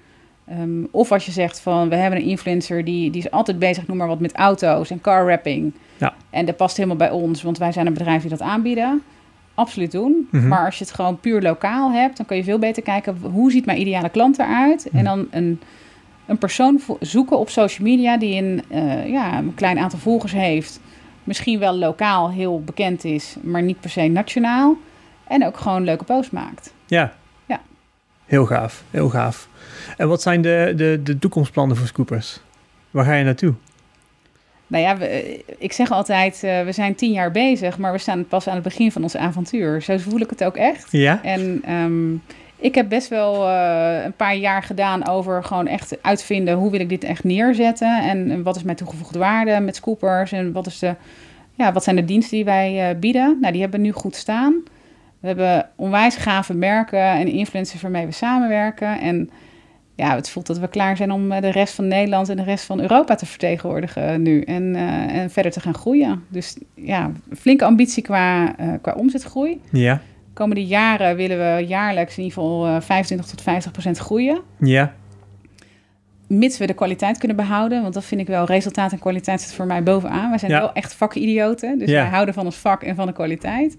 [0.48, 2.84] Ehm, of als je zegt van, we hebben een influencer...
[2.84, 5.72] die, die is altijd bezig, noem maar wat, met auto's en car wrapping.
[5.96, 6.14] Ja.
[6.30, 9.02] En dat past helemaal bij ons, want wij zijn een bedrijf die dat aanbieden.
[9.54, 10.28] Absoluut doen.
[10.30, 10.48] Mhm.
[10.48, 12.16] Maar als je het gewoon puur lokaal hebt...
[12.16, 14.86] dan kun je veel beter kijken, hoe ziet mijn ideale klant eruit?
[14.88, 14.96] Mhm.
[14.98, 15.60] En dan een
[16.30, 20.80] een persoon zoeken op social media die een, eh, ja, een klein aantal volgers heeft.
[21.24, 24.76] Misschien wel lokaal heel bekend is, maar niet per se nationaal.
[25.26, 26.74] En ook gewoon leuke posts maakt.
[26.86, 27.14] Ja.
[27.46, 27.60] Ja.
[28.26, 29.48] Heel gaaf, heel gaaf.
[29.96, 32.40] En wat zijn de, de, de toekomstplannen voor Scoopers?
[32.90, 33.54] Waar ga je naartoe?
[34.66, 37.98] Nou ja, we, eh, ik zeg altijd, eh, we zijn tien jaar bezig, maar we
[37.98, 39.82] staan pas aan het begin van ons avontuur.
[39.82, 40.86] Zo voel ik het ook echt.
[40.90, 41.22] Ja?
[41.22, 42.14] En ehm,
[42.60, 46.80] ik heb best wel eh, een paar jaar gedaan over gewoon echt uitvinden hoe wil
[46.80, 48.02] ik dit echt neerzetten.
[48.02, 50.94] En, wat is mijn toegevoegde waarde met scoopers en wat, is de,
[51.54, 53.36] ja, wat zijn de diensten die wij eh, bieden.
[53.40, 54.54] Nou, die hebben nu goed staan.
[55.20, 59.00] We hebben onwijs gave merken en influencers waarmee we samenwerken.
[59.00, 59.30] En
[59.94, 62.42] ja, het voelt dat we klaar zijn om eh, de rest van Nederland en de
[62.42, 64.42] rest van Europa te vertegenwoordigen nu.
[64.42, 64.76] En,
[65.10, 66.24] en verder te gaan groeien.
[66.28, 69.60] Dus ja, flinke ambitie qua, qua omzetgroei.
[69.70, 70.00] Ja?
[70.40, 74.40] Komende jaren willen we jaarlijks in ieder geval eh, 25 tot 50 procent groeien.
[74.58, 74.94] Ja?
[76.26, 77.82] Mits we de kwaliteit kunnen behouden.
[77.82, 80.28] Want dat vind ik wel, resultaat en kwaliteit zit voor mij bovenaan.
[80.28, 80.58] Wij zijn Ja.
[80.60, 81.78] wel echt vakidioten.
[81.78, 82.00] Dus Ja.
[82.02, 83.76] wij houden van ons vak en van de kwaliteit.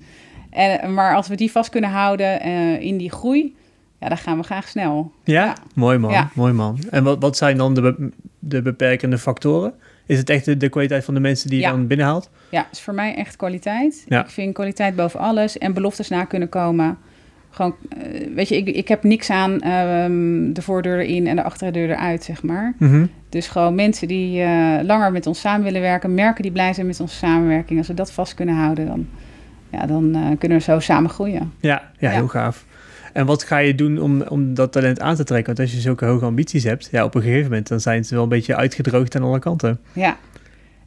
[0.50, 3.56] En, maar als we die vast kunnen houden eh, in die groei,
[4.00, 5.12] ja, dan gaan we graag snel.
[5.24, 5.44] Ja?
[5.46, 5.56] Ja.
[5.76, 6.80] Mooi man, mooi man.
[6.90, 9.74] En wat, wat zijn dan de, de beperkende factoren?
[10.12, 11.72] Is het echt de, de kwaliteit van de mensen die je Ja.
[11.72, 12.30] dan binnenhaalt?
[12.50, 14.04] Ja, is voor mij echt kwaliteit.
[14.08, 14.24] Ja.
[14.24, 16.98] Ik vind kwaliteit boven alles en beloftes na kunnen komen.
[17.50, 21.44] Gewoon, eh, weet je, ik, ik heb niks aan ehm, de voordeur erin en de
[21.44, 22.74] achterdeur eruit, zeg maar.
[22.80, 23.06] Mhm.
[23.30, 26.88] Dus gewoon mensen die eh, langer met ons samen willen werken, merken die blij zijn
[26.88, 27.80] met onze samenwerking.
[27.80, 29.08] Als we dat vast kunnen houden, dan,
[29.72, 31.54] ja, dan eh, kunnen we zo samen groeien.
[31.60, 32.16] Ja, ja, Ja.
[32.16, 32.66] heel gaaf.
[33.14, 35.48] En wat ga je doen om, om dat talent aan te trekken?
[35.56, 38.14] Want als je zulke hoge ambities hebt, ja, op een gegeven moment dan zijn ze
[38.14, 39.80] wel een beetje uitgedroogd aan alle kanten.
[39.94, 40.18] Ja,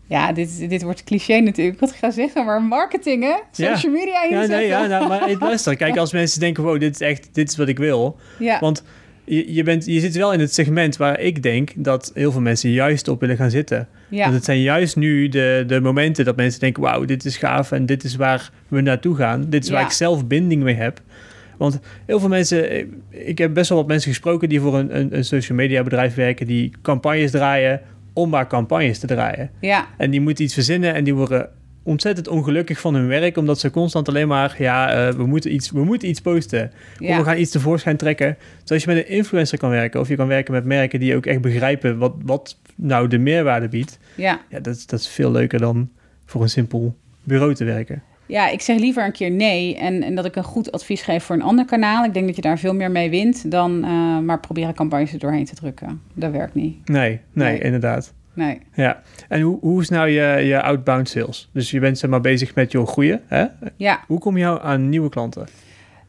[0.07, 3.29] ja dit, dit wordt cliché natuurlijk, wat ik ga zeggen, maar marketing hè?
[3.65, 3.75] Ja.
[3.75, 4.57] Social media Ja, inzetten.
[4.57, 7.49] nee, ja, nou, maar hey, luister, kijk, als mensen denken, wow, dit is echt, dit
[7.51, 8.17] is wat ik wil.
[8.39, 8.59] Ja.
[8.61, 8.83] Want
[9.25, 12.41] je, je, bent, je zit wel in het segment waar ik denk dat heel veel
[12.41, 13.89] mensen juist op willen gaan zitten.
[14.09, 14.23] ja.
[14.23, 17.73] Want het zijn juist nu de, de momenten dat mensen denken, wauw, dit is gaaf
[17.73, 19.47] en dit is waar we naartoe gaan.
[19.51, 19.87] Dit is waar Ja.
[19.87, 21.01] ik zelf binding mee heb.
[21.59, 24.97] Want heel veel mensen, ik- ik heb best wel wat mensen gesproken die voor een,
[24.99, 27.81] een, een social media bedrijf werken, die campagnes draaien
[28.13, 29.51] om maar campagnes te draaien.
[29.61, 31.49] ja, En die moeten iets verzinnen en die worden
[31.83, 35.71] ontzettend ongelukkig van hun werk, omdat ze constant alleen maar, ja, uh, we, moeten iets,
[35.71, 36.71] we moeten iets posten.
[37.11, 38.37] Of we gaan iets tevoorschijn trekken.
[38.63, 41.17] Dus als je met een influencer kan werken, of je kan werken met merken die
[41.17, 43.99] ook echt begrijpen wat, wat nou de meerwaarde biedt.
[44.15, 44.41] Ja.
[44.49, 45.91] ja dat, dat is veel leuker dan
[46.27, 48.03] voor een simpel bureau te werken.
[48.27, 51.25] Ja, ik zeg liever een keer nee en, en dat ik een goed advies geef
[51.25, 52.05] voor een ander kanaal.
[52.05, 55.19] Ik denk dat je daar veel meer mee wint dan uh, maar proberen campagnes er
[55.19, 56.01] doorheen te drukken.
[56.15, 56.89] Dat werkt niet.
[56.89, 57.61] Nee, nee, nee.
[57.61, 58.13] inderdaad.
[58.35, 58.59] Nee.
[58.75, 61.49] Ja, en hoe, hoe is nou je, je outbound sales?
[61.53, 63.45] Dus je bent zeg maar bezig met je groeien, hè?
[63.77, 64.01] Ja.
[64.07, 65.47] Hoe kom je aan nieuwe klanten?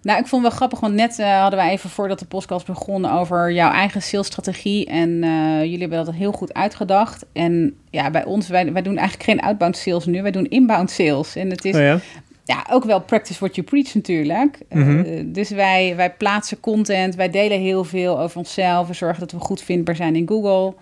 [0.06, 2.65] Nou, ik vond het wel grappig, want net uh, hadden wij even voordat de podcast
[2.65, 4.86] begon over jouw eigen salesstrategie.
[4.86, 7.26] En uh, jullie hebben dat heel goed uitgedacht.
[7.34, 10.91] En ja, bij ons, wij, wij doen eigenlijk geen outbound sales nu, wij doen inbound
[10.91, 11.36] sales.
[11.36, 12.00] En het is oh ja?
[12.44, 12.65] ja?
[12.72, 14.60] ook wel practice what you preach natuurlijk.
[14.70, 15.06] Mm -hmm.
[15.06, 18.88] uh, dus wij, wij plaatsen content, wij delen heel veel over onszelf.
[18.88, 20.74] We zorgen dat we goed vindbaar zijn in Google.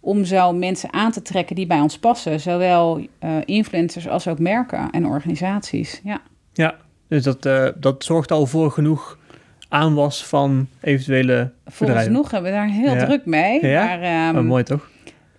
[0.00, 2.40] Om zo mensen aan te trekken die bij ons passen.
[2.40, 3.06] Zowel
[3.44, 6.00] influencers als ook merken en organisaties.
[6.04, 6.20] Ja.
[6.52, 6.76] Ja,
[7.08, 9.18] dus dat, uh, dat zorgt al voor genoeg
[9.68, 13.04] aanwas van eventuele Volgens genoeg hebben we daar heel ja.
[13.04, 13.66] druk mee.
[13.66, 13.84] Ja?
[13.84, 14.88] Maar, um, oh, mooi toch?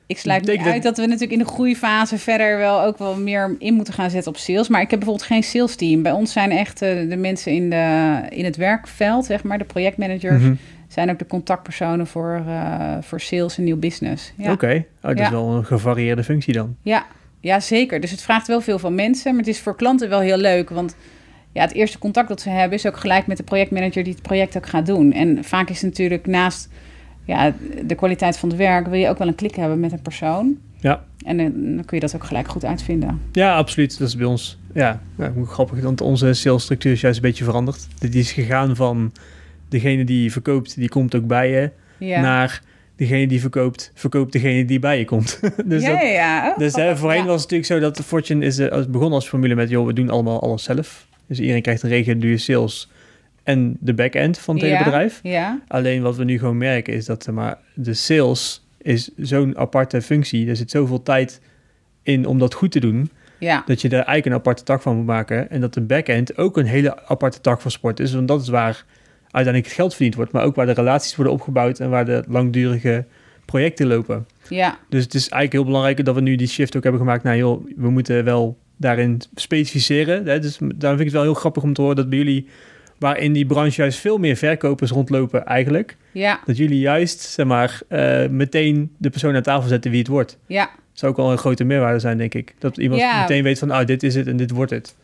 [0.08, 3.56] Ik sluit niet uit dat we natuurlijk in de groeifase verder wel ook wel meer
[3.60, 4.68] in moeten gaan zetten op sales.
[4.68, 6.02] Maar ik heb bijvoorbeeld geen sales team.
[6.02, 9.64] Bij ons zijn echt uh, de mensen in, de, in het werkveld, zeg maar, de
[9.64, 10.42] projectmanagers.
[10.42, 10.58] Mm -hmm.
[10.88, 14.34] Zijn ook de contactpersonen voor, uh, voor sales en nieuw business.
[14.36, 14.44] Ja.
[14.44, 14.78] Oké, okay.
[15.02, 16.76] oh, dat is wel een gevarieerde functie dan.
[16.82, 17.06] Ja.
[17.40, 18.00] ja, zeker.
[18.00, 19.32] Dus het vraagt wel veel van mensen.
[19.32, 20.70] Maar het is voor klanten wel heel leuk.
[20.70, 20.96] Want
[21.58, 24.22] ja, het eerste contact dat ze hebben is ook gelijk met de projectmanager die het
[24.22, 25.14] project ook gaat doen.
[25.14, 26.70] En vaak is natuurlijk naast
[27.26, 27.54] ja,
[27.86, 30.58] de kwaliteit van het werk, wil je ook wel een klik hebben met een persoon.
[30.80, 31.04] Ja.
[31.26, 33.22] En dan kun je dat ook gelijk goed uitvinden.
[33.32, 34.00] Ja, absoluut.
[34.00, 37.88] Dat is bij ons, ja, nou, grappig, want onze salesstructuur is juist een beetje veranderd.
[38.00, 39.12] Die is gegaan van
[39.70, 42.22] degene die verkoopt, die komt ook bij je, ja.
[42.22, 42.62] naar
[42.96, 45.40] degene die verkoopt, verkoopt degene die bij je komt.
[45.66, 46.50] dus ja, dat, ja.
[46.50, 49.56] Oh, dus hè, voorheen was het natuurlijk zo dat Fortune is uh, begon als formule
[49.56, 51.07] met, joh, we doen allemaal alles zelf.
[51.28, 52.90] Dus iedereen krijgt een reguliere sales
[53.44, 55.20] en de back-end van het ja, hele bedrijf.
[55.24, 55.62] Ja.
[55.68, 60.50] Alleen wat we nu gewoon merken is dat maar, de sales is zo'n aparte functie.
[60.50, 61.42] Er zit zoveel tijd
[62.04, 63.12] in om dat goed te doen.
[63.40, 63.64] Ja.
[63.66, 65.50] Dat je er eigenlijk een aparte tak van moet maken.
[65.50, 68.14] En dat de back-end ook een hele aparte tak van sport is.
[68.14, 68.86] Want dat is waar
[69.22, 70.32] uiteindelijk het geld verdiend wordt.
[70.32, 73.06] Maar ook waar de relaties worden opgebouwd en waar de langdurige
[73.46, 74.28] projecten lopen.
[74.50, 74.80] Ja.
[74.90, 77.24] Dus het is eigenlijk heel belangrijk dat we nu die shift ook hebben gemaakt.
[77.24, 80.26] Nou joh, we moeten wel daarin specificeren.
[80.26, 80.40] Hè?
[80.40, 82.48] Dus daarom vind ik het wel heel grappig om te horen dat bij jullie,
[82.98, 86.40] waar in die branche juist veel meer verkopers rondlopen eigenlijk, Ja.
[86.46, 90.38] dat jullie juist, zeg maar, uh, meteen de persoon aan tafel zetten wie het wordt.
[90.46, 90.70] Ja.
[90.94, 92.54] Zou ook al een grote meerwaarde zijn, denk ik.
[92.60, 93.22] Dat iemand Ja.
[93.22, 94.96] meteen weet van, ah, dit is het en dit wordt het.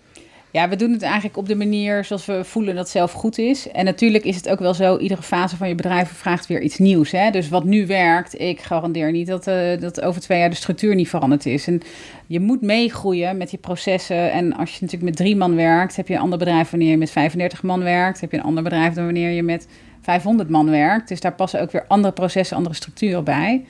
[0.53, 3.71] Ja, we doen het eigenlijk op de manier zoals we voelen dat zelf goed is.
[3.71, 6.77] En natuurlijk is het ook wel zo, iedere fase van je bedrijf vraagt weer iets
[6.77, 7.11] nieuws.
[7.11, 7.31] Hè?
[7.31, 10.95] Dus wat nu werkt, ik garandeer niet dat, uh, dat over twee jaar de structuur
[10.95, 11.67] niet veranderd is.
[11.67, 11.81] En
[12.27, 14.31] je moet meegroeien met die processen.
[14.31, 16.97] En als je natuurlijk met drie man werkt, heb je een ander bedrijf wanneer je
[16.97, 18.21] met 35 man werkt.
[18.21, 19.67] Heb je een ander bedrijf dan wanneer je met
[20.01, 21.07] 500 man werkt.
[21.07, 23.65] Dus daar passen ook weer andere processen, andere structuren bij.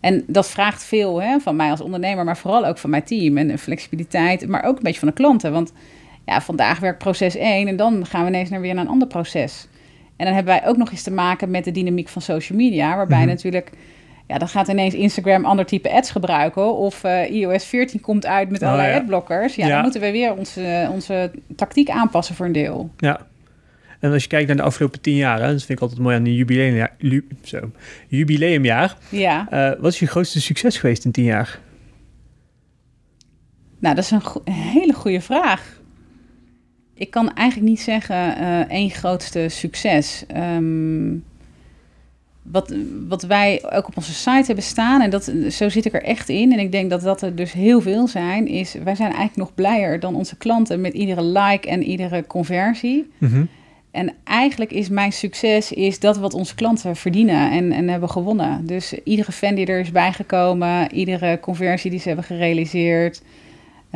[0.00, 3.36] En dat vraagt veel hè, van mij als ondernemer, maar vooral ook van mijn team.
[3.36, 5.52] En flexibiliteit, maar ook een beetje van de klanten.
[5.52, 5.72] Want
[6.26, 9.08] ja, vandaag werkt proces 1 en dan gaan we ineens naar weer naar een ander
[9.08, 9.68] proces.
[10.16, 12.96] En dan hebben wij ook nog eens te maken met de dynamiek van social media,
[12.96, 13.26] waarbij Mhm.
[13.28, 13.70] natuurlijk,
[14.26, 18.50] ja, dan gaat ineens Instagram ander type ads gebruiken of uh, iOS 14 komt uit
[18.50, 18.98] met Oh, allerlei ja.
[18.98, 19.54] adblockers.
[19.54, 19.72] Ja, Ja.
[19.72, 22.90] dan moeten we weer onze, onze tactiek aanpassen voor een deel.
[22.96, 23.20] Ja.
[24.00, 26.16] En als je kijkt naar de afgelopen tien jaar, hè, dat vind ik altijd mooi
[26.16, 27.70] aan een jubileumjaar, lu- zo,
[28.08, 28.96] jubileumjaar.
[29.08, 31.58] Ja, Uh, wat is je grootste succes geweest in tien jaar?
[33.78, 35.75] nou, dat is een, go- een hele goede vraag.
[36.98, 40.24] Ik kan eigenlijk niet zeggen eh, één grootste succes.
[40.26, 41.14] Ehm,
[42.42, 42.74] wat,
[43.08, 46.28] wat wij ook op onze site hebben staan, en dat, zo zit ik er echt
[46.28, 49.36] in, en ik denk dat dat er dus heel veel zijn, is wij zijn eigenlijk
[49.36, 53.10] nog blijer dan onze klanten met iedere like en iedere conversie.
[53.18, 53.44] Mhm.
[53.90, 58.66] En eigenlijk is mijn succes is dat wat onze klanten verdienen en, en hebben gewonnen.
[58.66, 63.22] Dus iedere fan die er is bijgekomen, iedere conversie die ze hebben gerealiseerd,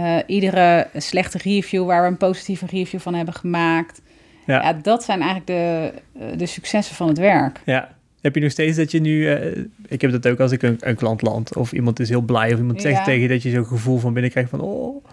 [0.05, 4.01] eh, iedere slechte review waar we een positieve review van hebben gemaakt.
[4.47, 4.63] Ja.
[4.63, 7.61] Ja, dat zijn eigenlijk de, eh, de successen van het werk.
[7.65, 7.89] Ja.
[8.21, 9.29] Heb je nog steeds dat je nu...
[9.33, 12.21] eh, ik heb dat ook als ik een, een klant land of iemand is heel
[12.21, 13.05] blij of iemand zegt Ja.
[13.05, 14.61] tegen je dat je zo'n gevoel van binnen krijgt van...
[14.61, 15.05] Oh,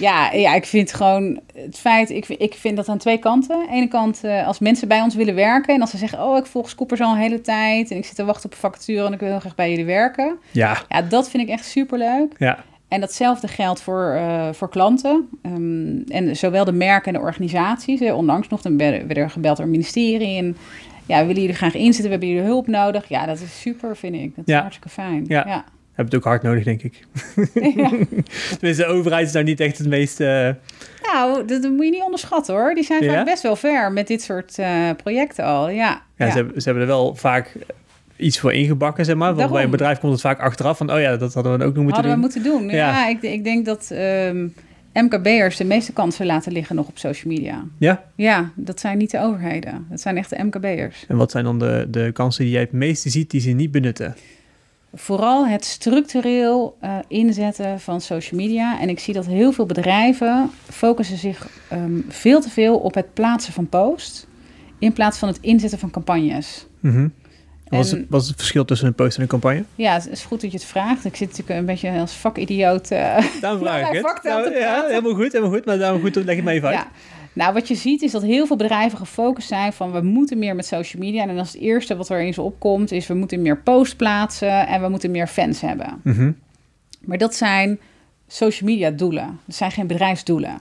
[0.00, 3.56] Ja, ja, ik vind gewoon het feit, ik, ik vind dat aan twee kanten.
[3.56, 6.36] Aan de ene kant, als mensen bij ons willen werken en als ze zeggen, oh,
[6.38, 9.06] ik volg Scoopers al een hele tijd en ik zit te wachten op een vacature
[9.06, 10.36] en ik wil heel graag bij jullie werken.
[10.50, 12.32] ja, Ja, dat vind ik echt superleuk.
[12.38, 15.28] ja, En datzelfde geldt voor, eh, voor klanten.
[15.42, 18.00] Ehm, en zowel de merken en de organisaties.
[18.00, 18.12] Hè.
[18.12, 20.36] Onlangs nog dan werden we er gebeld door het ministerie.
[20.36, 20.56] En
[21.06, 22.04] ja, willen jullie graag inzetten.
[22.04, 23.08] We hebben jullie hulp nodig.
[23.08, 24.36] Ja, dat is super, vind ik.
[24.36, 24.60] Dat is Ja.
[24.60, 25.24] hartstikke fijn.
[25.28, 25.44] Ja.
[25.46, 25.64] ja.
[25.94, 27.06] Hebben het ook hard nodig, denk ik.
[27.76, 27.88] Ja.
[28.58, 30.20] Tenminste, de overheid is nou niet echt het meest...
[30.20, 30.48] Uh...
[31.02, 32.74] Nou, dat, moet je niet onderschatten hoor.
[32.74, 36.02] Die zijn vaak best wel ver met dit soort uh, projecten al, ja.
[36.16, 37.56] Ja, Ze, hebben, ze hebben er wel vaak
[38.16, 39.34] iets voor ingebakken, zeg maar.
[39.34, 40.92] Want bij een bedrijf komt het vaak achteraf van...
[40.92, 42.30] oh ja, dat hadden we ook nog moeten hadden doen.
[42.30, 42.78] Hadden we moeten doen.
[42.78, 43.98] Ja, ik, ik, denk dat um,
[44.92, 47.64] ehm, MKB'ers de meeste kansen laten liggen nog op social media.
[47.78, 48.04] Ja?
[48.14, 49.86] Ja, dat zijn niet de overheden.
[49.90, 51.04] Dat zijn echt de MKB'ers.
[51.08, 53.70] En wat zijn dan de, de kansen die jij het meeste ziet die ze niet
[53.70, 54.14] benutten?
[54.94, 58.80] Vooral het structureel uh, inzetten van social media.
[58.80, 63.14] En ik zie dat heel veel bedrijven focussen zich um, veel te veel op het
[63.14, 64.26] plaatsen van posts...
[64.78, 66.66] in plaats van het inzetten van campagnes.
[66.80, 67.12] Mm
[67.68, 69.64] wat is, het, het verschil tussen een post en een campagne?
[69.74, 71.04] Ja, het is goed dat je het vraagt.
[71.04, 72.90] Ik zit natuurlijk een beetje als vakidioot.
[72.90, 74.22] Uh, daarom vraag ik het.
[74.22, 75.64] Nou, ja, helemaal goed, helemaal goed.
[75.64, 76.76] Maar daarom goed, leg het me even uit.
[76.76, 76.88] Ja.
[77.32, 80.54] Nou, wat je ziet is dat heel veel bedrijven gefocust zijn van we moeten meer
[80.54, 81.22] met social media.
[81.22, 84.66] En dan is het eerste wat er ze opkomt is we moeten meer posts plaatsen
[84.66, 86.00] en we moeten meer fans hebben.
[86.02, 86.36] Mm
[87.00, 87.78] Maar dat zijn
[88.26, 89.40] social media doelen.
[89.44, 90.60] Dat zijn geen bedrijfsdoelen.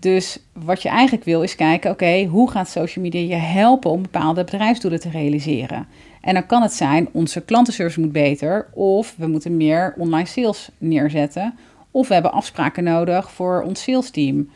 [0.00, 4.02] Dus wat je eigenlijk wil is kijken, oké, hoe gaat social media je helpen om
[4.02, 5.86] bepaalde bedrijfsdoelen te realiseren?
[6.20, 10.70] En dan kan het zijn, onze klantenservice moet beter, of we moeten meer online sales
[10.78, 11.54] neerzetten,
[11.90, 14.48] of we hebben afspraken nodig voor ons sales team.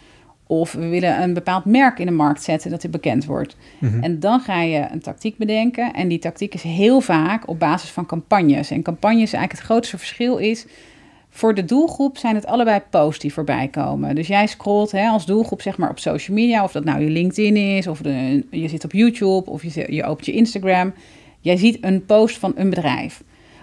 [0.46, 3.57] Of we willen een bepaald merk in de markt zetten dat het bekend wordt.
[3.78, 4.02] Mhm.
[4.02, 5.92] En dan ga je een tactiek bedenken.
[5.92, 8.70] En die tactiek is heel vaak op basis van campagnes.
[8.70, 10.66] En campagnes, eigenlijk het grootste verschil is.
[11.37, 14.14] Voor de doelgroep zijn het allebei posts die voorbij komen.
[14.14, 17.11] Dus jij scrolt hè, als doelgroep zeg maar op social media, of dat nou je
[17.11, 20.94] LinkedIn is, of de, je zit op YouTube, of je, je opent je Instagram.
[21.40, 23.23] Jij ziet een post van een bedrijf.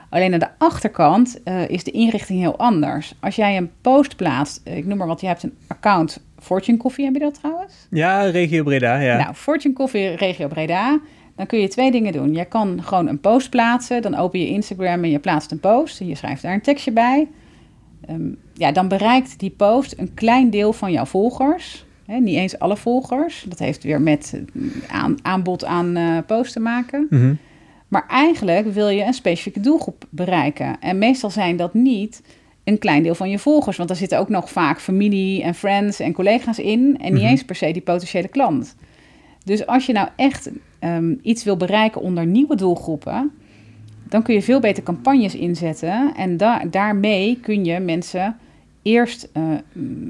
[0.09, 3.15] Alleen aan de achterkant uh, is de inrichting heel anders.
[3.19, 6.77] Als jij een post plaatst, eh, ik noem maar wat, je hebt een account Fortune
[6.77, 7.87] Coffee, heb je dat trouwens?
[7.89, 9.17] Ja, Regio Breda, ja.
[9.17, 10.99] Nou, Fortune Coffee, Regio Breda.
[11.35, 12.33] Dan kun je twee dingen doen.
[12.33, 14.01] Je kan gewoon een post plaatsen.
[14.01, 15.99] Dan open je Instagram en je plaatst een post.
[15.99, 17.27] En je schrijft daar een tekstje bij.
[18.05, 21.85] Ehm, ja, dan bereikt die post een klein deel van jouw volgers.
[22.05, 23.45] niet eens alle volgers.
[23.47, 24.41] Dat heeft weer met
[24.87, 27.07] eh, aanbod aan uh, posts te maken.
[27.09, 27.37] Mm
[27.91, 30.79] maar eigenlijk wil je een specifieke doelgroep bereiken.
[30.79, 32.21] En meestal zijn dat niet
[32.63, 33.77] een klein deel van je volgers.
[33.77, 36.97] Want daar zitten ook nog vaak familie en friends en collega's in.
[37.01, 37.31] En niet mhm.
[37.31, 38.75] eens per se die potentiële klant.
[39.43, 43.31] Dus als je nou echt ehm, iets wil bereiken onder nieuwe doelgroepen.
[44.11, 46.13] Dan kun je veel beter campagnes inzetten.
[46.15, 46.37] En
[46.69, 48.37] daarmee kun je mensen
[48.81, 49.43] eerst uh,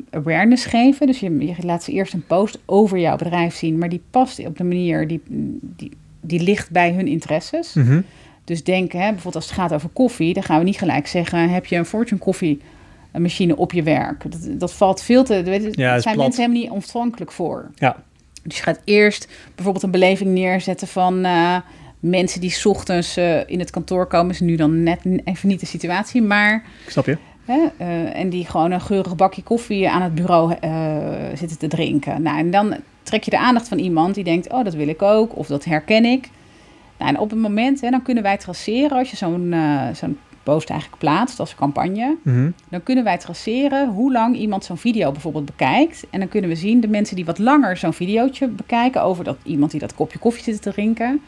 [0.09, 1.07] awareness geven.
[1.07, 3.77] Dus je, je, laat ze eerst een post over jouw bedrijf zien.
[3.77, 5.21] Maar die past op de manier die,
[5.59, 7.73] die, die ligt bij hun interesses.
[7.73, 8.01] Mhm.
[8.43, 11.49] Dus denk, hè, bijvoorbeeld als het gaat over koffie, dan gaan we niet gelijk zeggen:
[11.49, 12.61] heb je een Fortune koffie
[13.17, 14.31] machine op je werk?
[14.31, 15.43] Dat, dat valt veel te.
[15.43, 17.71] Weet, ja, zijn mensen helemaal niet ontvankelijk voor.
[17.75, 18.03] Ja.
[18.43, 21.57] Dus je gaat eerst bijvoorbeeld een beleving neerzetten van uh,
[22.01, 24.31] mensen die ochtends uh, in het kantoor komen.
[24.31, 26.63] Is nu dan net even niet de situatie, maar.
[26.87, 27.17] Snap je?
[27.45, 30.53] Hè, uh, en die gewoon een geurig bakje koffie aan het bureau
[31.35, 32.21] zitten te drinken.
[32.21, 35.01] Nou, en dan trek je de aandacht van iemand die denkt, oh, dat wil ik
[35.01, 36.29] ook, of dat herken ik.
[36.97, 39.55] Nou, en op een moment, hè, dan kunnen wij traceren, als je zo'n
[39.93, 42.51] zo'n post eigenlijk plaatst als campagne, mhm.
[42.69, 46.05] dan kunnen wij traceren hoe lang iemand zo'n video bijvoorbeeld bekijkt.
[46.09, 49.37] En dan kunnen we zien, de mensen die wat langer zo'n videootje bekijken over dat
[49.43, 51.21] iemand die dat kopje koffie zit te drinken,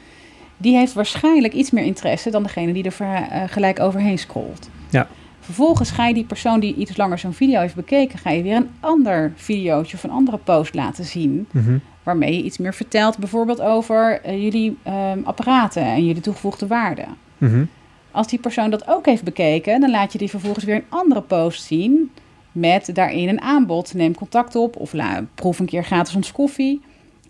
[0.63, 4.69] die heeft waarschijnlijk iets meer interesse dan degene die er uh, gelijk overheen scrolt.
[4.89, 5.07] Ja.
[5.39, 8.55] Vervolgens ga je die persoon die iets langer zo'n video heeft bekeken, ga je weer
[8.55, 11.47] een ander videootje of een andere post laten zien.
[11.51, 11.77] Mhm.
[12.03, 17.05] Waarmee je iets meer vertelt, bijvoorbeeld over uh, jullie um, apparaten en jullie toegevoegde waarde.
[17.37, 17.65] Mhm.
[18.11, 21.21] Als die persoon dat ook heeft bekeken, dan laat je die vervolgens weer een andere
[21.21, 22.11] post zien.
[22.51, 23.93] Met daarin een aanbod.
[23.93, 26.81] Neem contact op of la, proef een keer gratis ons koffie.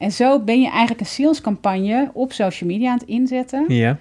[0.03, 3.65] En zo ben je eigenlijk een salescampagne op social media aan het inzetten.
[3.67, 3.97] Ja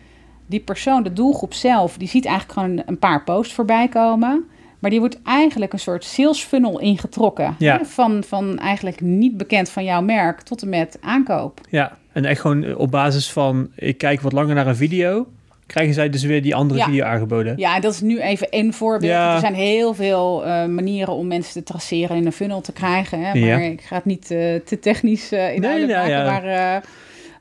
[0.53, 4.45] die persoon, de doelgroep zelf, die ziet eigenlijk gewoon een paar posts voorbij komen.
[4.79, 7.55] Maar die wordt eigenlijk een soort sales funnel ingetrokken.
[7.59, 7.77] Ja.
[7.77, 7.85] Hè?
[7.85, 11.61] Van, van eigenlijk niet bekend van jouw merk tot en met aankoop.
[11.71, 15.27] Ja, en echt gewoon op basis van ik kijk wat langer naar een video.
[15.73, 17.55] Krijgen zij dus weer die andere video aangeboden?
[17.57, 19.13] Ja, dat is nu even één voorbeeld.
[19.13, 19.35] Ja.
[19.35, 23.19] Er zijn heel veel uh, manieren om mensen te traceren in een funnel te krijgen.
[23.19, 23.41] Hè?
[23.41, 23.59] Maar ja.
[23.59, 26.25] ik ga het niet uh, te technisch uh, inhoudelijk nee, maken.
[26.25, 26.85] Maar,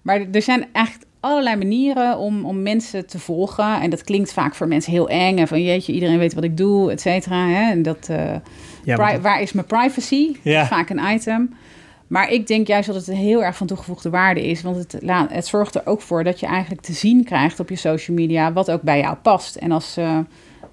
[0.01, 3.81] maar er zijn echt allerlei manieren om, om mensen te volgen.
[3.81, 5.37] En dat klinkt vaak voor mensen heel eng.
[5.37, 7.47] En van jeetje, iedereen weet wat ik doe, et cetera.
[7.47, 7.71] Hè?
[7.71, 8.09] En dat,
[8.83, 10.35] ja, waar is mijn privacy?
[10.41, 10.65] Ja.
[10.65, 11.53] vaak een item.
[12.11, 14.61] Maar ik denk juist dat het heel erg van toegevoegde waarde is.
[14.61, 17.75] Want het, het zorgt er ook voor dat je eigenlijk te zien krijgt op je
[17.75, 18.53] social media...
[18.53, 19.55] wat ook bij jou past.
[19.55, 20.17] En als uh,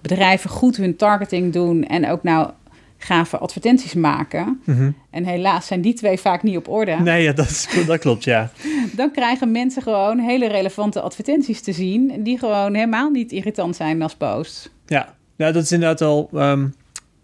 [0.00, 1.84] bedrijven goed hun targeting doen...
[1.84, 2.50] en ook nou
[2.96, 4.60] gave advertenties maken.
[4.64, 4.90] Mhm.
[5.10, 6.96] En helaas zijn die twee vaak niet op orde.
[7.00, 8.50] Nee, ja, dat, is, dat klopt, ja.
[8.96, 12.22] Dan krijgen mensen gewoon hele relevante advertenties te zien...
[12.22, 14.70] die gewoon helemaal niet irritant zijn als posts.
[14.86, 16.28] Ja, Ja, dat is inderdaad al...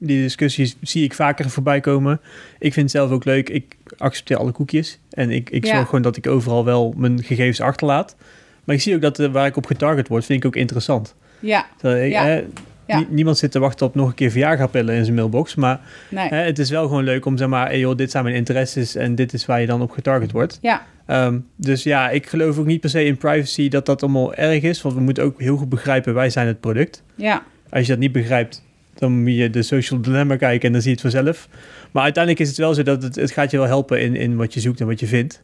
[0.07, 2.21] die discussies zie ik vaker voorbij komen.
[2.59, 3.49] Ik vind het zelf ook leuk.
[3.49, 4.99] Ik accepteer alle koekjes.
[5.11, 5.75] En ik, ik Ja.
[5.75, 8.17] zorg gewoon dat ik overal wel mijn gegevens achterlaat.
[8.65, 11.15] Maar ik zie ook dat eh, waar ik op getarget word, vind ik ook interessant.
[11.41, 12.25] Ja, Dat ik, Ja.
[12.25, 12.45] hè,
[12.87, 12.99] Ja.
[12.99, 15.55] nie- niemand zit te wachten op nog een keer Viagra-pillen in zijn mailbox.
[15.55, 16.29] Maar nee.
[16.29, 17.67] hè, het is wel gewoon leuk om zeg maar...
[17.67, 20.59] Hey joh, dit zijn mijn interesses en dit is waar je dan op getarget wordt.
[20.63, 24.35] Ja, Ehm, dus ja, ik geloof ook niet per se in privacy dat dat allemaal
[24.35, 24.83] erg is.
[24.83, 27.03] Want we moeten ook heel goed begrijpen, wij zijn het product.
[27.15, 28.63] ja, Als je dat niet begrijpt,
[28.99, 31.49] dan moet je de social dilemma kijken en dan zie je het vanzelf.
[31.93, 34.37] Maar uiteindelijk is het wel zo dat het, het gaat je wel helpen in, in
[34.37, 35.43] wat je zoekt en wat je vindt.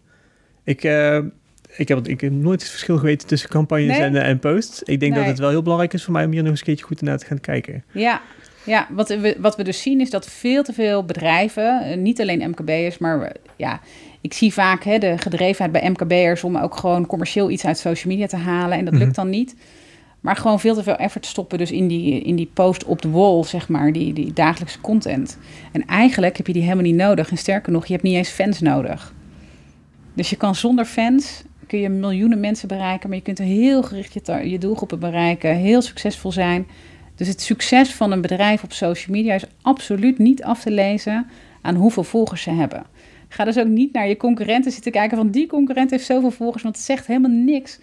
[0.64, 1.18] Ik, eh,
[1.76, 4.06] ik, heb, ik heb nooit het verschil geweten tussen campagnes Nee?
[4.06, 4.82] en, eh, en posts.
[4.82, 6.66] Ik denk dat het wel heel belangrijk is voor mij om hier nog eens een
[6.66, 7.84] keertje goed naar te gaan kijken.
[7.92, 8.20] ja.
[8.64, 12.20] Ja, wat we, wat we dus zien is dat veel te veel bedrijven, eh, niet
[12.20, 13.80] alleen MKB'ers, maar ja,
[14.20, 18.12] ik zie vaak hè, de gedrevenheid bij MKB'ers om ook gewoon commercieel iets uit social
[18.12, 18.78] media te halen.
[18.78, 19.02] En dat Mhm.
[19.02, 19.54] lukt dan niet.
[20.20, 23.10] Maar gewoon veel te veel effort stoppen dus in die, in die post op de
[23.10, 25.38] wall, zeg maar, die, die dagelijkse content.
[25.72, 27.30] En eigenlijk heb je die helemaal niet nodig.
[27.30, 29.14] En sterker nog, je hebt niet eens fans nodig.
[30.14, 34.12] Dus je kan zonder fans, kun je miljoenen mensen bereiken, maar je kunt heel gericht
[34.12, 36.66] je, je doelgroepen bereiken, heel succesvol zijn.
[37.14, 41.26] Dus het succes van een bedrijf op social media is absoluut niet af te lezen
[41.62, 42.84] aan hoeveel volgers ze hebben.
[43.28, 46.62] Ga dus ook niet naar je concurrenten zitten kijken van die concurrent heeft zoveel volgers,
[46.62, 47.78] want het zegt helemaal niks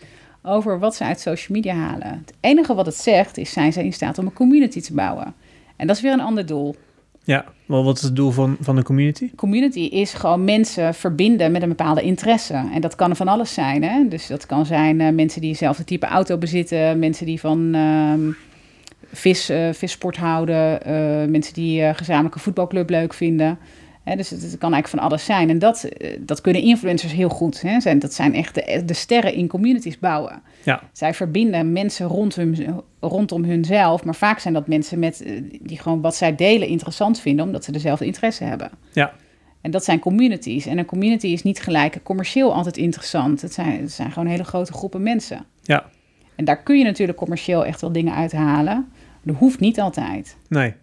[0.47, 2.07] over wat ze uit social media halen.
[2.07, 5.33] Het enige wat het zegt is, zijn ze in staat om een community te bouwen.
[5.75, 6.75] En dat is weer een ander doel.
[7.23, 9.31] Ja, maar wat is het doel van, van de community?
[9.35, 12.69] Community is gewoon mensen verbinden met een bepaalde interesse.
[12.73, 13.83] En dat kan van alles zijn.
[13.83, 14.07] Hè?
[14.07, 18.31] Dus dat kan zijn eh, mensen die eenzelfde type auto bezitten, mensen die van ehm,
[19.11, 23.57] vis, eh, vissport houden, eh, mensen die gezamenlijke voetbalclub leuk vinden.
[24.15, 25.49] Dus het, het kan eigenlijk van alles zijn.
[25.49, 27.61] En dat, eh, dat kunnen influencers heel goed.
[27.61, 27.79] Hè?
[27.79, 30.41] Zijn, dat zijn echt de, de sterren in communities bouwen.
[30.63, 34.03] Ja, Zij verbinden mensen rond hun, rondom hunzelf.
[34.03, 37.63] Maar vaak zijn dat mensen met, eh, die gewoon wat zij delen interessant vinden, omdat
[37.63, 38.69] ze dezelfde interesse hebben.
[38.91, 39.13] ja,
[39.61, 40.65] En dat zijn communities.
[40.65, 43.41] En een community is niet gelijk commercieel altijd interessant.
[43.41, 45.45] Het zijn, het zijn gewoon hele grote groepen mensen.
[45.63, 45.85] ja.
[46.35, 48.87] En daar kun je natuurlijk commercieel echt wel dingen uithalen.
[49.23, 50.37] Dat hoeft niet altijd.
[50.49, 50.73] Nee.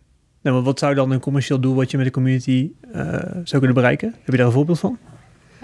[0.44, 3.58] Nou, maar wat zou dan een commercieel doel wat je met de community eh, zou
[3.58, 4.08] kunnen bereiken?
[4.08, 4.98] Heb je daar een voorbeeld van?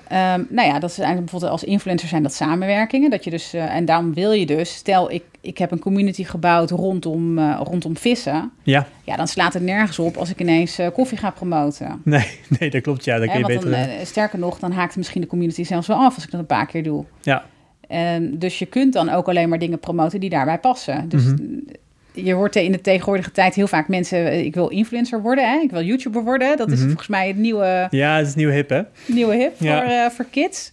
[0.08, 3.10] Ehm, nou ja, dat is eigenlijk bijvoorbeeld als influencer zijn dat samenwerkingen.
[3.10, 6.24] Dat je dus, eh, en daarom wil je dus, stel ik, ik heb een community
[6.24, 8.50] gebouwd rondom, eh, rondom vissen.
[8.62, 12.00] Ja, Ja, dan slaat het nergens op als ik ineens koffie ga promoten.
[12.04, 12.26] nee,
[12.58, 13.04] nee, dat klopt.
[13.04, 13.70] Ja, dat kun je beter...
[13.70, 16.46] dan, sterker nog, dan haakt misschien de community zelfs wel af als ik dat een
[16.46, 17.04] paar keer doe.
[17.20, 17.44] ja,
[17.88, 21.08] En dus je kunt dan ook alleen maar dingen promoten die daarbij passen.
[21.08, 21.36] Dus Mhm.
[22.12, 24.26] Je hoort in de tegenwoordige tijd heel vaak mensen...
[24.26, 25.58] eh, ik wil influencer worden, hè?
[25.58, 26.56] ik wil YouTuber worden.
[26.56, 26.86] Dat is Mhm.
[26.86, 28.82] volgens mij het nieuwe, ja, het is nieuw hip, hè?
[29.06, 29.80] nieuwe hip Ja.
[29.80, 30.72] voor, eh, voor kids.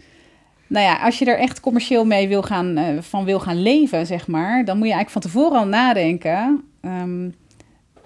[0.67, 4.05] Nou ja, als je er echt commercieel mee wil gaan, eh, van wil gaan leven,
[4.05, 4.65] zeg maar...
[4.65, 6.63] dan moet je eigenlijk van tevoren al nadenken...
[6.81, 7.29] ehm,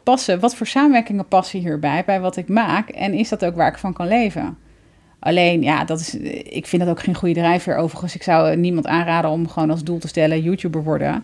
[0.03, 2.89] passen, wat voor samenwerkingen passen hierbij, bij wat ik maak...
[2.89, 4.57] en is dat ook waar ik van kan leven?
[5.19, 8.15] Alleen, ja, dat is, ik vind dat ook geen goede drijfveer overigens.
[8.15, 11.23] Ik zou niemand aanraden om gewoon als doel te stellen YouTuber worden.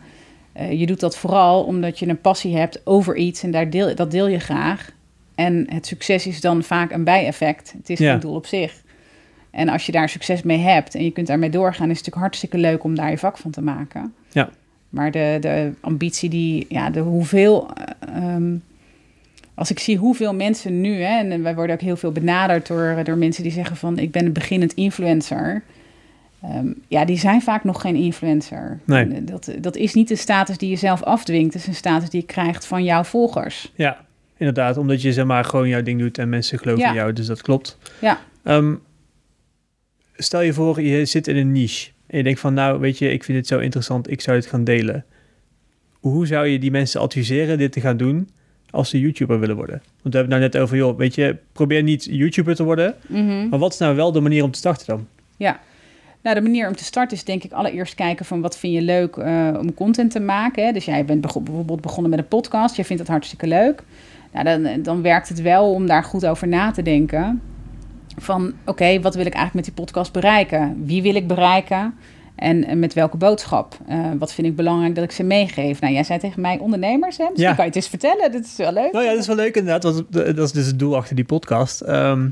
[0.58, 3.96] Eh, je doet dat vooral omdat je een passie hebt over iets en daar deel,
[3.96, 4.92] dat deel je graag.
[5.36, 7.74] En het succes is dan vaak een bijeffect.
[7.78, 8.12] Het is Ja.
[8.12, 8.82] geen doel op zich.
[9.52, 12.16] En als je daar succes mee hebt en je kunt daarmee doorgaan, is het natuurlijk
[12.22, 14.14] hartstikke leuk om daar je vak van te maken.
[14.32, 14.50] Ja.
[14.90, 17.70] Maar de, de ambitie, die, ja, de hoeveel.
[17.74, 18.56] eh, ehm,
[19.54, 23.00] als ik zie hoeveel mensen nu, hè, en wij worden ook heel veel benaderd door,
[23.04, 25.64] door mensen die zeggen van ik ben een beginnend influencer.
[26.42, 28.80] Ehm, ja, die zijn vaak nog geen influencer.
[28.86, 29.06] Nee.
[29.08, 31.54] Eh, Dat, dat is niet de status die je zelf afdwingt.
[31.54, 33.72] Het is een status die je krijgt van jouw volgers.
[33.76, 34.06] Ja,
[34.38, 34.78] inderdaad.
[34.78, 36.90] Omdat je zeg maar gewoon jouw ding doet en mensen geloven Ja.
[36.90, 37.14] in jou.
[37.14, 37.78] Dus dat klopt.
[38.02, 38.74] Ja, Ehm,
[40.16, 41.92] stel je voor, je zit in een niche.
[42.08, 44.12] En je denkt van, nou, weet je, ik vind dit zo interessant.
[44.12, 45.06] Ik zou het gaan delen.
[46.00, 48.30] Hoe zou je die mensen adviseren dit te gaan doen
[48.70, 49.76] als ze YouTuber willen worden?
[50.02, 52.96] Want we hebben het nou net over, joh, weet je, probeer niet YouTuber te worden.
[53.08, 53.50] Mhm.
[53.50, 55.08] Maar wat is nou wel de manier om te starten dan?
[55.38, 55.60] ja.
[56.22, 58.82] Nou, de manier om te starten is denk ik allereerst kijken van wat vind je
[58.82, 60.66] leuk eh, om content te maken.
[60.66, 60.72] Hè?
[60.72, 62.76] Dus jij bent bijvoorbeeld begonnen met een podcast.
[62.76, 63.84] Jij vindt het hartstikke leuk.
[64.34, 67.42] Nou, dan, dan werkt het wel om daar goed over na te denken.
[68.18, 70.84] Van oké, wat wil ik eigenlijk met die podcast bereiken?
[70.86, 71.94] Wie wil ik bereiken?
[72.36, 73.78] En met welke boodschap?
[73.88, 75.82] Eh, wat vind ik belangrijk dat ik ze meegeef?
[75.82, 77.28] Nou, jij zei tegen mij ondernemers, hè?
[77.34, 77.54] Ja.
[77.54, 78.32] kan je het eens vertellen.
[78.32, 78.92] Dat is wel leuk.
[78.92, 79.82] Nou ja, dat is wel leuk inderdaad.
[79.82, 81.82] Dat dat is dus het doel achter die podcast.
[81.82, 82.30] Ehm,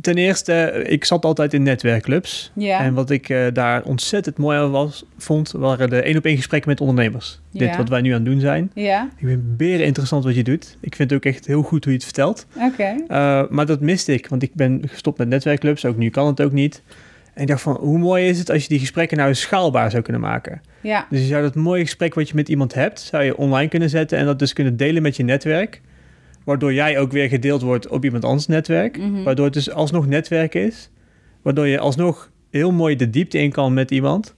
[0.00, 2.52] ten eerste, ik zat altijd in netwerkclubs.
[2.54, 2.80] Ja.
[2.80, 6.36] En wat ik eh, daar ontzettend mooi aan was, vond, waren de één op één
[6.36, 7.40] gesprekken met ondernemers.
[7.50, 8.70] Dit wat wij nu aan het doen zijn.
[8.74, 10.76] Ja, Ik vind beren interessant wat je doet.
[10.80, 12.46] Ik vind het ook echt heel goed hoe je het vertelt.
[12.56, 12.94] oké.
[13.08, 15.84] Uh, maar dat miste ik, want ik ben gestopt met netwerkclubs.
[15.84, 16.82] Ook nu kan het ook niet.
[17.34, 20.02] En ik dacht van, hoe mooi is het als je die gesprekken nou schaalbaar zou
[20.02, 20.60] kunnen maken?
[20.80, 21.06] Ja.
[21.10, 23.90] Dus je zou dat mooie gesprek wat je met iemand hebt, zou je online kunnen
[23.90, 25.80] zetten en dat dus kunnen delen met je netwerk.
[26.44, 28.98] Waardoor jij ook weer gedeeld wordt op iemand anders netwerk.
[28.98, 29.22] Mhm.
[29.22, 30.90] Waardoor het dus alsnog netwerk is.
[31.42, 34.34] Waardoor je alsnog heel mooi de diepte in kan met iemand.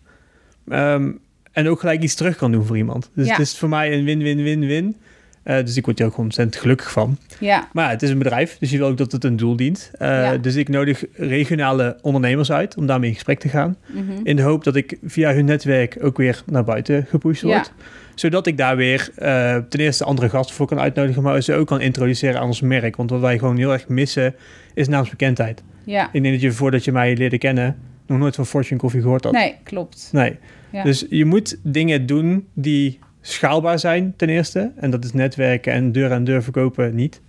[0.69, 1.11] Ehm,
[1.53, 3.11] en ook gelijk iets terug kan doen voor iemand.
[3.15, 3.33] Dus Ja.
[3.33, 4.97] het is voor mij een win-win-win-win.
[5.43, 7.19] Eh, dus ik word er ook ontzettend gelukkig van.
[7.41, 7.69] Ja.
[7.73, 9.91] Maar ja, het is een bedrijf, dus je wil ook dat het een doel dient.
[9.99, 10.37] Eh, Ja.
[10.37, 13.77] Dus ik nodig regionale ondernemers uit om daarmee in gesprek te gaan.
[13.87, 14.03] Mhm.
[14.23, 17.49] In de hoop dat ik via hun netwerk ook weer naar buiten gepusht Ja.
[17.49, 17.73] word.
[18.15, 21.67] Zodat ik daar weer eh, ten eerste andere gasten voor kan uitnodigen, maar ze ook
[21.67, 22.97] kan introduceren aan ons merk.
[22.97, 24.35] Want wat wij gewoon heel erg missen
[24.75, 25.63] is naamsbekendheid.
[25.85, 26.09] Ja.
[26.13, 29.25] Ik denk dat je voordat je mij leerde kennen nog nooit van Fortune Coffee gehoord
[29.25, 29.33] had.
[29.33, 30.09] Nee, klopt.
[30.13, 30.39] Nee.
[30.71, 30.83] Ja.
[30.83, 34.73] Dus je moet dingen doen die schaalbaar zijn ten eerste.
[34.77, 37.21] En dat is netwerken en deur aan deur verkopen niet.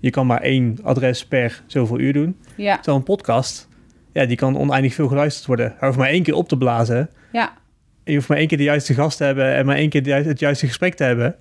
[0.00, 2.36] Je kan maar één adres per zoveel uur doen.
[2.56, 2.74] Ja.
[2.74, 3.68] Terwijl een podcast,
[4.12, 5.74] ja, die kan oneindig veel geluisterd worden.
[5.78, 7.10] Hij hoeft maar één keer op te blazen.
[7.32, 7.52] Ja.
[8.04, 10.12] Je hoeft maar één keer de juiste gast te hebben en maar één keer de
[10.12, 11.34] het juiste gesprek te hebben.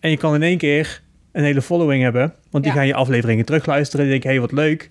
[0.00, 1.02] En je kan in één keer
[1.32, 2.34] een hele following hebben.
[2.50, 2.78] Want die Ja.
[2.78, 4.04] gaan je afleveringen terugluisteren.
[4.04, 4.90] Die denken, hé, hey, wat leuk.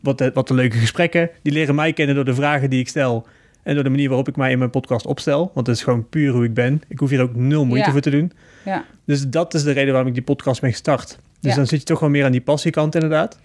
[0.00, 1.30] Wat, eh, wat leuke gesprekken.
[1.42, 3.26] Die leren mij kennen door de vragen die ik stel.
[3.62, 5.50] En door de manier waarop ik mij in mijn podcast opstel.
[5.54, 6.82] Want het is gewoon puur hoe ik ben.
[6.88, 7.92] Ik hoef hier ook nul moeite Ja.
[7.92, 8.32] voor te doen.
[8.64, 8.84] Ja.
[9.04, 11.18] Dus dat is de reden waarom ik die podcast ben gestart.
[11.40, 11.56] Dus Ja.
[11.56, 13.38] dan zit je toch wel meer aan die passiekant inderdaad.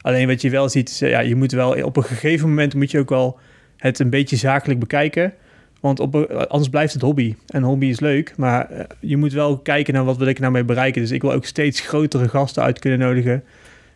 [0.00, 2.74] Alleen wat je wel ziet, is, eh, ja, je moet wel op een gegeven moment
[2.74, 3.38] moet je ook wel
[3.76, 5.34] het een beetje zakelijk bekijken.
[5.82, 6.14] Want op,
[6.48, 7.34] anders blijft het hobby.
[7.46, 10.52] En hobby is leuk, maar eh, je moet wel kijken naar wat wil ik nou
[10.52, 11.00] mee bereiken.
[11.00, 13.44] Dus ik wil ook steeds grotere gasten uit kunnen nodigen.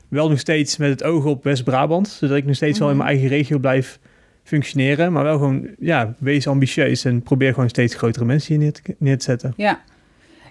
[0.08, 3.08] Wel nog steeds met het oog op West-Brabant, zodat ik nog steeds wel in mijn
[3.08, 3.98] eigen regio blijf
[4.42, 5.12] functioneren.
[5.12, 8.94] Maar wel gewoon, ja, wees ambitieus en probeer gewoon steeds grotere mensen hier neer te,
[8.98, 9.52] neer te zetten.
[9.56, 9.80] Ja.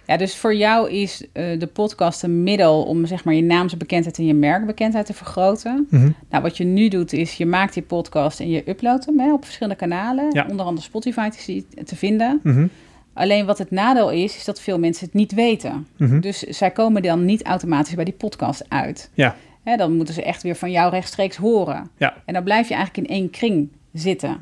[0.07, 4.17] Ja, dus voor jou is eh, de podcast een middel om zeg maar je naamsbekendheid
[4.17, 5.87] en je merkbekendheid te vergroten.
[5.89, 6.09] Mhm.
[6.29, 9.33] Nou, wat je nu doet is je maakt die podcast en je uploadt hem hè,
[9.33, 10.45] op verschillende kanalen, Ja.
[10.49, 12.39] onder andere Spotify te, te vinden.
[12.43, 12.67] Mhm.
[13.13, 15.87] Alleen wat het nadeel is, is dat veel mensen het niet weten.
[15.97, 16.19] Mhm.
[16.19, 19.09] Dus zij komen dan niet automatisch bij die podcast uit.
[19.13, 19.35] Ja.
[19.63, 21.89] Hè, dan moeten ze echt weer van jou rechtstreeks horen.
[21.97, 22.13] Ja.
[22.25, 24.37] En dan blijf je eigenlijk in één kring zitten.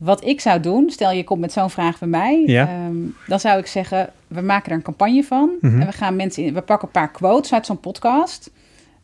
[0.00, 2.66] Wat ik zou doen, stel je komt met zo'n vraag bij mij, Ja.
[2.68, 2.96] ehm,
[3.26, 5.80] dan zou ik zeggen: we maken er een campagne van Mhm.
[5.80, 8.50] en we gaan mensen in, we pakken een paar quotes uit zo'n podcast.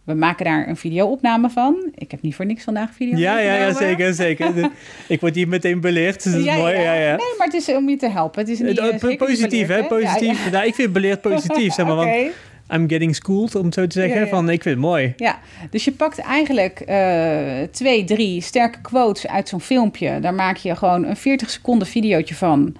[0.05, 1.77] We maken daar een video-opname van.
[1.95, 3.19] Ik heb niet voor niks vandaag video.
[3.19, 4.71] Ja, ja, ja, zeker, zeker.
[5.09, 6.75] Ik word hier meteen beleerd, dus dat is mooi.
[6.75, 7.09] Ja, ja.
[7.17, 8.41] Nee, maar het is om je te helpen.
[8.41, 9.85] Het is niet, niet positief, hè?
[9.85, 10.51] Positief.
[10.51, 11.95] Nou, ik vind beleerd positief, zeg maar.
[11.97, 12.11] Want
[12.75, 14.19] I'm getting schooled, om het zo te zeggen.
[14.19, 14.29] Ja, ja.
[14.31, 15.13] Van, ik vind het mooi.
[15.17, 15.39] Ja,
[15.71, 20.21] dus je pakt eigenlijk eh, twee, drie sterke quotes uit zo'n filmpje.
[20.21, 22.75] Daar maak je gewoon een 40 seconden videootje van.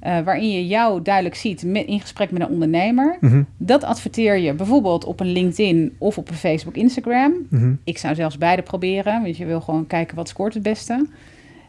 [0.00, 3.16] eh, waarin je jou duidelijk ziet met, in gesprek met een ondernemer.
[3.20, 7.32] Mhm, Dat adverteer je bijvoorbeeld op een LinkedIn of op een Facebook, Instagram.
[7.50, 7.72] mhm.
[7.84, 11.06] Ik zou zelfs beide proberen, want je wil gewoon kijken wat scoort het beste.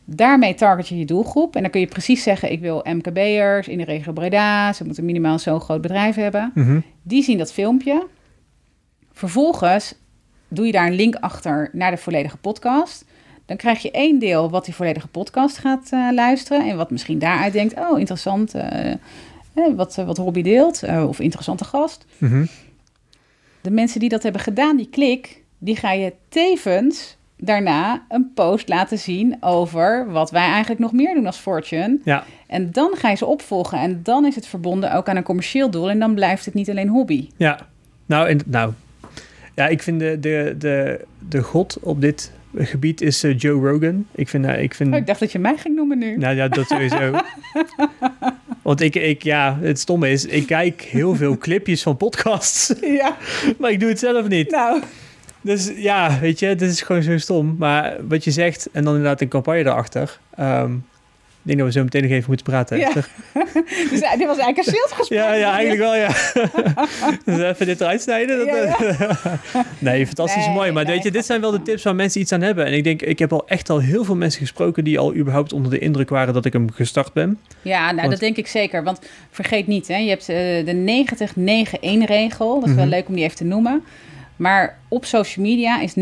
[0.10, 1.56] Daarmee target je je doelgroep.
[1.56, 4.74] En dan kun je precies zeggen, ik wil MKB'ers in de regio Breda.
[4.74, 6.52] Ze moeten minimaal zo'n groot bedrijf hebben.
[6.54, 6.80] Mhm.
[7.02, 8.08] Die zien dat filmpje.
[9.12, 9.94] Vervolgens
[10.48, 13.06] doe je daar een link achter naar de volledige podcast.
[13.46, 16.70] Dan krijg je één deel wat die volledige podcast gaat eh, luisteren.
[16.70, 18.98] En wat misschien daaruit denkt, oh interessant, eh, eh,
[19.76, 20.84] wat, eh, wat Robbie deelt.
[21.08, 22.06] of interessante gast.
[22.18, 22.46] Mhm.
[23.62, 28.70] De mensen die dat hebben gedaan, die klik, die ga je tevens daarna een post
[28.70, 31.98] laten zien over wat wij eigenlijk nog meer doen als Fortune.
[32.04, 35.24] Ja, En dan ga je ze opvolgen en dan is het verbonden ook aan een
[35.24, 37.30] commercieel doel en dan blijft het niet alleen hobby.
[37.38, 37.60] ja.
[38.06, 38.72] Nou, en, nou.
[39.56, 44.08] Ja, ik vind de, de, de, de god op dit gebied is eh, Joe Rogan.
[44.16, 46.18] Ik vind, eh, ik vind Oh, ik dacht dat je mij ging noemen nu.
[46.18, 47.12] Nou ja, dat sowieso.
[48.62, 53.18] Want ik, ik, ja, het stomme is, ik kijk heel veel clipjes van podcasts, Ja,
[53.60, 54.52] maar ik doe het zelf niet.
[54.52, 54.82] nou.
[55.42, 57.56] Dus ja, weet je, dit is gewoon zo stom.
[57.60, 60.20] Maar wat je zegt, en dan inderdaad een campagne erachter.
[60.36, 60.74] ehm,
[61.42, 62.78] ik denk dat we zo meteen nog even moeten praten.
[62.78, 62.92] Ja.
[63.92, 65.20] Dus eh, dit was eigenlijk een salesgesprek.
[65.24, 66.08] ja, ja, eigenlijk wel, ja.
[67.26, 68.38] dus even dit eruit snijden.
[68.38, 68.78] Dat, Ja,
[69.80, 70.72] nee, fantastisch Nee, mooi.
[70.72, 72.66] Maar nee, weet je, dit zijn wel de tips waar mensen iets aan hebben.
[72.66, 75.54] En ik denk, ik heb al echt al heel veel mensen gesproken die al überhaupt
[75.54, 77.40] onder de indruk waren dat ik hem gestart ben.
[77.62, 78.84] Ja, nou Want- dat denk ik zeker.
[78.84, 79.00] Want
[79.32, 80.36] vergeet niet, hè, je hebt eh,
[80.66, 82.60] de 90-9-1-regel.
[82.60, 82.94] Dat is wel Mhm.
[82.94, 83.84] leuk om die even te noemen.
[84.38, 85.98] Maar op social media is 90%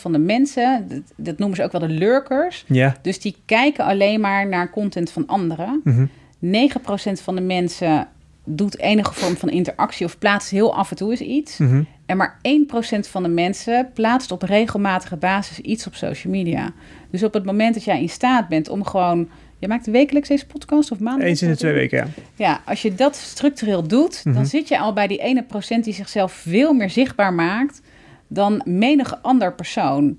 [0.00, 2.64] van de mensen, dat, dat noemen ze ook wel de lurkers.
[2.66, 2.96] Ja.
[3.02, 5.80] Dus die kijken alleen maar naar content van anderen.
[5.84, 6.06] Mhm.
[6.40, 8.08] 9% van de mensen
[8.44, 11.58] doet enige vorm van interactie of plaatst heel af en toe eens iets.
[11.58, 11.82] Mhm.
[12.06, 16.72] En maar 1% van de mensen plaatst op regelmatige basis iets op social media.
[17.10, 19.28] Dus op het moment dat jij in staat bent om gewoon...
[19.58, 21.30] Je maakt wekelijks deze podcast of maandelijks?
[21.30, 22.06] Eens in de twee weken, ja.
[22.44, 24.34] Ja, als je dat structureel doet, Mhm.
[24.34, 27.80] dan zit je al bij die ene procent die zichzelf veel meer zichtbaar maakt
[28.28, 30.18] dan menig ander persoon.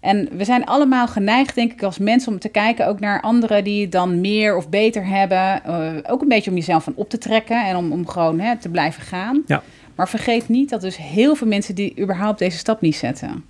[0.00, 3.64] En we zijn allemaal geneigd, denk ik, als mensen om te kijken ook naar anderen
[3.64, 5.62] die het dan meer of beter hebben.
[5.66, 8.56] Uh, ook een beetje om jezelf van op te trekken en om, om gewoon hè,
[8.56, 9.42] te blijven gaan.
[9.46, 9.62] Ja.
[9.94, 13.44] Maar vergeet niet dat dus heel veel mensen die überhaupt deze stap niet zetten.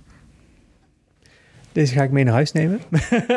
[1.71, 2.79] Deze ga ik mee naar huis nemen.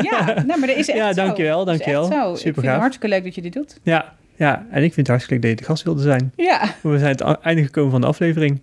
[0.01, 1.25] Ja, nou, maar dat is echt Ja, zo.
[1.25, 2.05] dankjewel, dankjewel.
[2.05, 2.11] zo.
[2.13, 2.79] Super ik vind het gaaf.
[2.79, 3.79] hartstikke leuk dat je dit doet.
[3.83, 6.33] Ja, ja, en ik vind het hartstikke leuk dat je de gast wilde zijn.
[6.37, 8.63] Ja, We zijn het einde gekomen van de aflevering.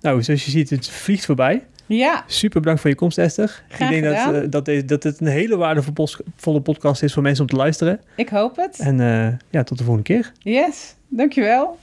[0.00, 1.64] Nou, zoals je ziet, het vliegt voorbij.
[1.86, 2.24] ja.
[2.26, 3.62] Super bedankt voor je komst, Esther.
[3.68, 7.22] Graag ik denk dat, eh, dat, deze, dat het een hele waardevolle podcast is voor
[7.22, 8.00] mensen om te luisteren.
[8.16, 8.78] ik hoop het.
[8.78, 10.32] En eh, ja, tot de volgende keer.
[10.38, 11.78] Yes, dankjewel.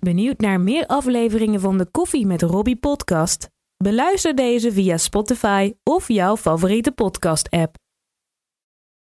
[0.00, 3.48] Benieuwd naar meer afleveringen van de Koffie met Robbie podcast?
[3.84, 7.87] Beluister deze via Spotify of jouw favoriete podcast app.